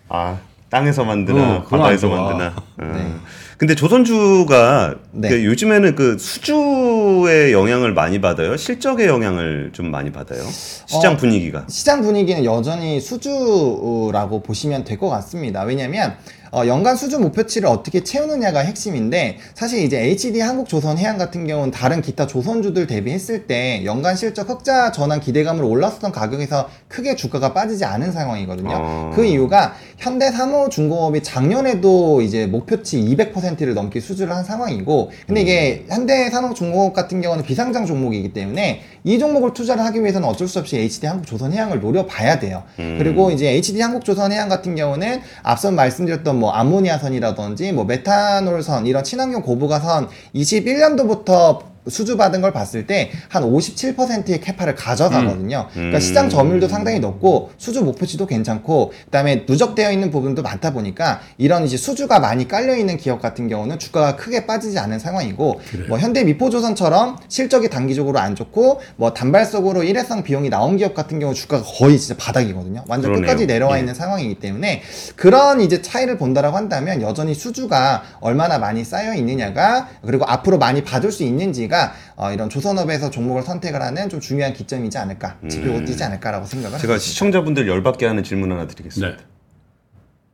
아 0.09 0.39
땅에서 0.71 1.05
만드나 1.05 1.57
어, 1.57 1.63
바다에서. 1.65 2.09
만드나. 2.09 2.55
어. 2.79 2.85
네. 2.97 3.15
근데 3.59 3.75
조선주가 3.77 4.97
네. 5.13 5.29
그 5.29 5.45
요즘에는 5.45 5.95
그 5.95 6.19
수주의 6.19 7.53
영향을 7.53 7.95
많이 7.95 8.21
받아요. 8.21 8.57
실적의 8.57 9.07
영향을 9.07 9.71
좀 9.73 9.91
많이 9.93 10.11
받아요. 10.11 10.43
시장 10.87 11.13
어, 11.13 11.17
분위기가. 11.17 11.65
시장 11.69 12.03
분위기는 12.03 12.45
여전히 12.45 13.01
수주라고 13.01 14.43
보시면 14.43 14.83
될 14.85 14.99
것 14.99 15.09
같습니다. 15.11 15.63
왜냐하면 15.63 16.17
어, 16.55 16.69
연간 16.69 16.95
수주 16.95 17.19
목표치를 17.19 17.69
어떻게 17.69 18.05
채우느냐가 18.05 18.61
핵심인데 18.61 19.39
사실 19.55 19.81
이제 19.81 20.01
HD 20.01 20.39
한국조선 20.39 20.99
해양 20.99 21.19
같은 21.19 21.49
경우는 21.49 21.73
다른 21.73 22.01
기타 22.01 22.29
조선주들 22.29 22.87
대비했을 22.87 23.49
때 23.49 23.83
연간 23.85 24.15
실적 24.15 24.49
흑자 24.49 24.93
전환 24.93 25.19
기대감으로 25.19 25.69
올랐었던 25.69 26.13
가격에서 26.13 26.69
크게 26.87 27.17
주가가 27.17 27.53
빠지지 27.53 27.85
않은 27.85 28.13
상황이거든요. 28.13 28.71
어. 28.73 29.11
그 29.17 29.25
이유가 29.25 29.75
현대 29.99 30.31
사무중공업이 30.31 31.25
작년에도 31.25 32.23
이제 32.23 32.47
목표치 32.47 32.99
200%를 33.01 33.75
넘게 33.75 33.99
수주를 33.99 34.33
한 34.33 34.45
상황이고 34.45 35.11
근데 35.27 35.41
이게 35.41 35.85
현대 35.89 36.31
사무중공업 36.31 36.95
같은 36.95 37.21
경우는 37.21 37.43
비상장 37.43 37.85
종목이기 37.85 38.33
때문에 38.33 38.83
이 39.03 39.19
종목을 39.19 39.55
투자를 39.55 39.85
하기 39.87 40.01
위해서는 40.03 40.29
어쩔 40.29 40.47
수 40.47 40.61
없이 40.61 40.77
HD 40.77 41.07
한국조선해양을 41.07 41.81
노려봐야 41.81 42.39
돼요. 42.39 42.63
음. 42.79 42.97
그리고 42.99 43.33
이제 43.33 43.49
HD 43.49 43.81
한국조선해양 43.81 44.49
같은 44.49 44.77
경우는 44.77 45.21
앞서 45.43 45.73
말씀드렸던 45.73 46.39
뭐 46.39 46.44
아모니아선이라든지 46.51 47.73
뭐 47.73 47.85
메탄올선 47.85 48.87
이런 48.87 49.05
친환경 49.05 49.43
고부가선 49.43 50.09
21년도부터 50.35 51.74
수주받은 51.89 52.41
걸 52.41 52.53
봤을 52.53 52.87
때 52.87 53.11
한 53.29 53.43
57%의 53.43 54.41
캐파를 54.41 54.75
가져가거든요. 54.75 55.69
그러니까 55.73 55.97
음. 55.97 56.01
시장 56.01 56.29
점유율도 56.29 56.69
상당히 56.69 57.01
높고 57.01 57.51
수주 57.59 57.83
목표치도 57.83 58.27
괜찮고 58.27 58.93
그다음에 59.07 59.45
누적되어 59.49 59.91
있는 59.93 60.11
부분도 60.11 60.43
많다 60.43 60.73
보니까 60.73 61.21
이런 61.39 61.65
이제 61.65 61.77
수주가 61.77 62.21
많이 62.21 62.47
깔려 62.47 62.77
있는 62.77 62.97
기업 62.97 63.21
같은 63.21 63.49
경우는 63.49 63.79
주가가 63.79 64.17
크게 64.17 64.47
빠지지 64.47 64.79
않은 64.79 64.99
상황이고 64.99 65.61
뭐 65.89 65.99
현대 65.99 66.25
미포조선처럼 66.25 67.19
실적이 67.29 67.71
단기적으로 67.71 68.19
안 68.19 68.35
좋고 68.35 68.81
뭐 68.97 69.13
단발적으로 69.13 69.83
일회성 69.83 70.23
비용이 70.23 70.51
나온 70.51 70.77
기업 70.77 70.95
같은 70.95 71.19
경우 71.19 71.35
주가가 71.35 71.65
거의 71.65 71.99
진짜 71.99 72.17
바닥이거든요. 72.19 72.85
완전 72.89 73.11
그러네요. 73.11 73.27
끝까지 73.27 73.47
내려와 73.47 73.77
예. 73.77 73.81
있는 73.81 73.95
상황이기 73.95 74.37
때문에 74.37 74.83
그런 75.17 75.61
이제 75.61 75.83
차이를 75.83 76.19
본다라고 76.19 76.57
한다면 76.57 77.03
여전히 77.03 77.35
수주가 77.35 78.03
얼마나 78.21 78.59
많이 78.59 78.85
쌓여 78.85 79.15
있느냐가 79.15 79.89
그리고 80.05 80.25
앞으로 80.27 80.59
많이 80.59 80.85
받을 80.85 81.11
수 81.11 81.23
있는지가 81.25 81.74
어, 82.17 82.33
이런 82.33 82.49
조선업에서 82.51 83.11
종목을 83.11 83.43
선택을 83.43 83.83
하는 83.83 84.09
좀 84.09 84.21
중요한 84.21 84.53
기점이지 84.53 84.99
않을까 84.99 85.37
지표가 85.49 85.85
뛰지 85.85 86.03
않을까라고 86.05 86.47
생각을 86.47 86.77
음. 86.77 86.81
제가 86.81 86.93
합니다. 86.95 87.05
시청자분들 87.05 87.69
열받게 87.69 88.07
하는 88.07 88.23
질문 88.23 88.53
하나 88.53 88.67
드리겠습니다. 88.67 89.17
네. 89.17 89.23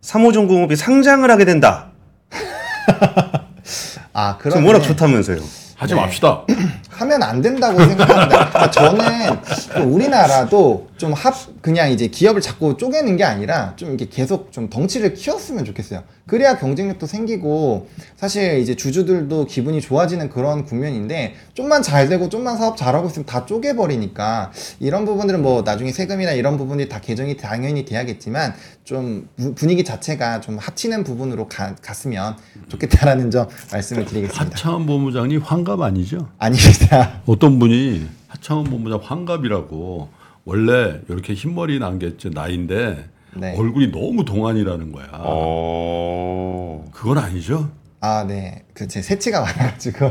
삼호전공업이 0.03 0.76
상장을 0.76 1.31
하게 1.31 1.44
된다. 1.44 1.90
아 4.12 4.37
그럼 4.38 4.66
워낙 4.66 4.81
좋다면서요. 4.81 5.40
하지 5.76 5.94
네. 5.94 6.00
맙시다. 6.00 6.44
하면 6.90 7.22
안 7.22 7.40
된다고 7.40 7.79
생각합니다. 7.79 8.50
그러니까 8.50 8.70
저는 8.70 9.40
그 9.72 9.81
우리나라도 9.81 10.88
좀 10.98 11.14
합 11.14 11.35
그냥 11.62 11.90
이제 11.90 12.09
기업을 12.09 12.42
자꾸 12.42 12.76
쪼개는 12.76 13.16
게 13.16 13.24
아니라 13.24 13.72
좀 13.76 13.88
이렇게 13.90 14.07
계속 14.09 14.53
좀 14.53 14.68
덩치를 14.68 15.14
키웠으면 15.14 15.64
좋겠어요. 15.64 16.03
그래야 16.30 16.56
경쟁력도 16.56 17.06
생기고 17.08 17.88
사실 18.16 18.60
이제 18.60 18.76
주주들도 18.76 19.46
기분이 19.46 19.80
좋아지는 19.80 20.30
그런 20.30 20.64
국면인데 20.64 21.34
좀만 21.54 21.82
잘 21.82 22.08
되고 22.08 22.28
좀만 22.28 22.56
사업 22.56 22.76
잘하고 22.76 23.08
있으면 23.08 23.26
다 23.26 23.44
쪼개버리니까 23.46 24.52
이런 24.78 25.04
부분들은 25.04 25.42
뭐 25.42 25.62
나중에 25.62 25.90
세금이나 25.90 26.30
이런 26.30 26.56
부분들이 26.56 26.88
다 26.88 27.00
개정이 27.00 27.36
당연히 27.36 27.84
돼야겠지만 27.84 28.54
좀 28.84 29.28
부- 29.36 29.54
분위기 29.56 29.82
자체가 29.82 30.40
좀 30.40 30.56
합치는 30.56 31.02
부분으로 31.02 31.48
가- 31.48 31.74
갔으면 31.82 32.36
좋겠다라는 32.68 33.32
점 33.32 33.48
말씀을 33.72 34.04
드리겠습니다. 34.04 34.44
하창원 34.44 34.86
본부장님 34.86 35.40
환갑 35.40 35.80
아니죠? 35.80 36.28
아닙니다. 36.38 37.22
어떤 37.26 37.58
분이 37.58 38.06
하창원 38.28 38.66
본부장 38.66 39.00
환갑이라고 39.02 40.08
원래 40.44 41.00
이렇게 41.08 41.34
흰머리 41.34 41.80
난 41.80 41.98
게 41.98 42.14
나이인데 42.32 43.04
네. 43.36 43.54
얼굴이 43.56 43.90
너무 43.92 44.24
동안이라는 44.24 44.92
거야. 44.92 45.08
어. 45.12 46.84
그건 46.92 47.18
아니죠? 47.18 47.70
아, 48.02 48.24
네. 48.26 48.64
그 48.74 48.88
제 48.88 49.02
새치가 49.02 49.42
많아가지고 49.42 50.10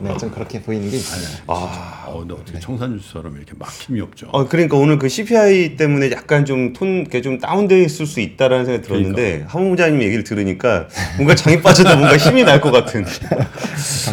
네, 0.00 0.16
좀 0.16 0.30
그렇게 0.30 0.62
보이는 0.62 0.88
게 0.88 0.96
있어요. 0.96 1.22
아, 1.48 2.04
어, 2.06 2.20
근데 2.20 2.34
어떻게 2.34 2.60
청산주처럼 2.60 3.36
이렇게 3.36 3.52
막힘이 3.58 4.00
없죠? 4.00 4.28
어 4.30 4.46
그러니까 4.46 4.76
오늘 4.76 4.96
그 5.00 5.08
CPI 5.08 5.76
때문에 5.76 6.12
약간 6.12 6.44
좀 6.44 6.72
톤 6.72 7.00
이렇게 7.00 7.20
좀 7.22 7.38
다운돼 7.40 7.82
있을 7.82 8.06
수 8.06 8.20
있다라는 8.20 8.64
생각이 8.64 8.86
들었는데 8.86 9.44
하 9.48 9.70
본부장님 9.70 10.00
얘기를 10.02 10.22
들으니까 10.22 10.86
뭔가 11.16 11.34
장이 11.34 11.60
빠져도 11.62 11.96
뭔가 11.96 12.16
힘이 12.16 12.44
날 12.44 12.60
것 12.60 12.70
같은. 12.70 13.04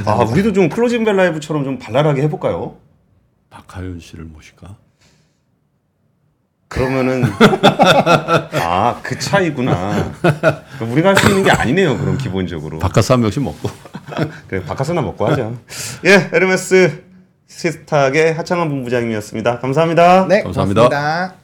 아 0.06 0.16
우리도 0.24 0.52
좀 0.54 0.68
클로징 0.70 1.04
벨 1.06 1.16
라이브처럼 1.16 1.64
좀 1.64 1.78
발랄하게 1.78 2.24
해볼까요? 2.24 2.78
박하윤 3.52 4.00
씨를 4.00 4.26
모실까? 4.26 4.76
그러면은 6.74 7.24
아 8.54 9.00
그 9.04 9.18
차이구나. 9.20 10.12
우리가 10.82 11.10
할 11.10 11.16
수 11.18 11.30
있는 11.30 11.44
게 11.44 11.52
아니네요. 11.52 11.98
그럼 11.98 12.18
기본적으로. 12.18 12.80
바카스 12.80 13.12
한 13.12 13.22
명씩 13.22 13.44
먹고. 13.44 13.70
그래 14.48 14.64
바카스나 14.66 15.02
먹고 15.02 15.26
하자. 15.28 15.52
예, 16.06 16.30
에르메스 16.34 17.04
시스탁의 17.48 18.34
하창원 18.34 18.70
본부장님이었습니다. 18.70 19.60
감사합니다. 19.60 20.26
네, 20.28 20.42
감사합니다. 20.44 20.82
고맙습니다. 20.90 21.36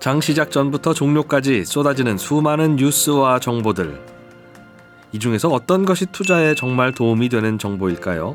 장 0.00 0.20
시작 0.20 0.50
전부터 0.50 0.94
종료까지 0.94 1.64
쏟아지는 1.64 2.18
수많은 2.18 2.76
뉴스와 2.76 3.40
정보들. 3.40 3.98
이 5.12 5.18
중에서 5.18 5.48
어떤 5.48 5.84
것이 5.84 6.06
투자에 6.06 6.54
정말 6.54 6.92
도움이 6.92 7.28
되는 7.30 7.58
정보일까요? 7.58 8.34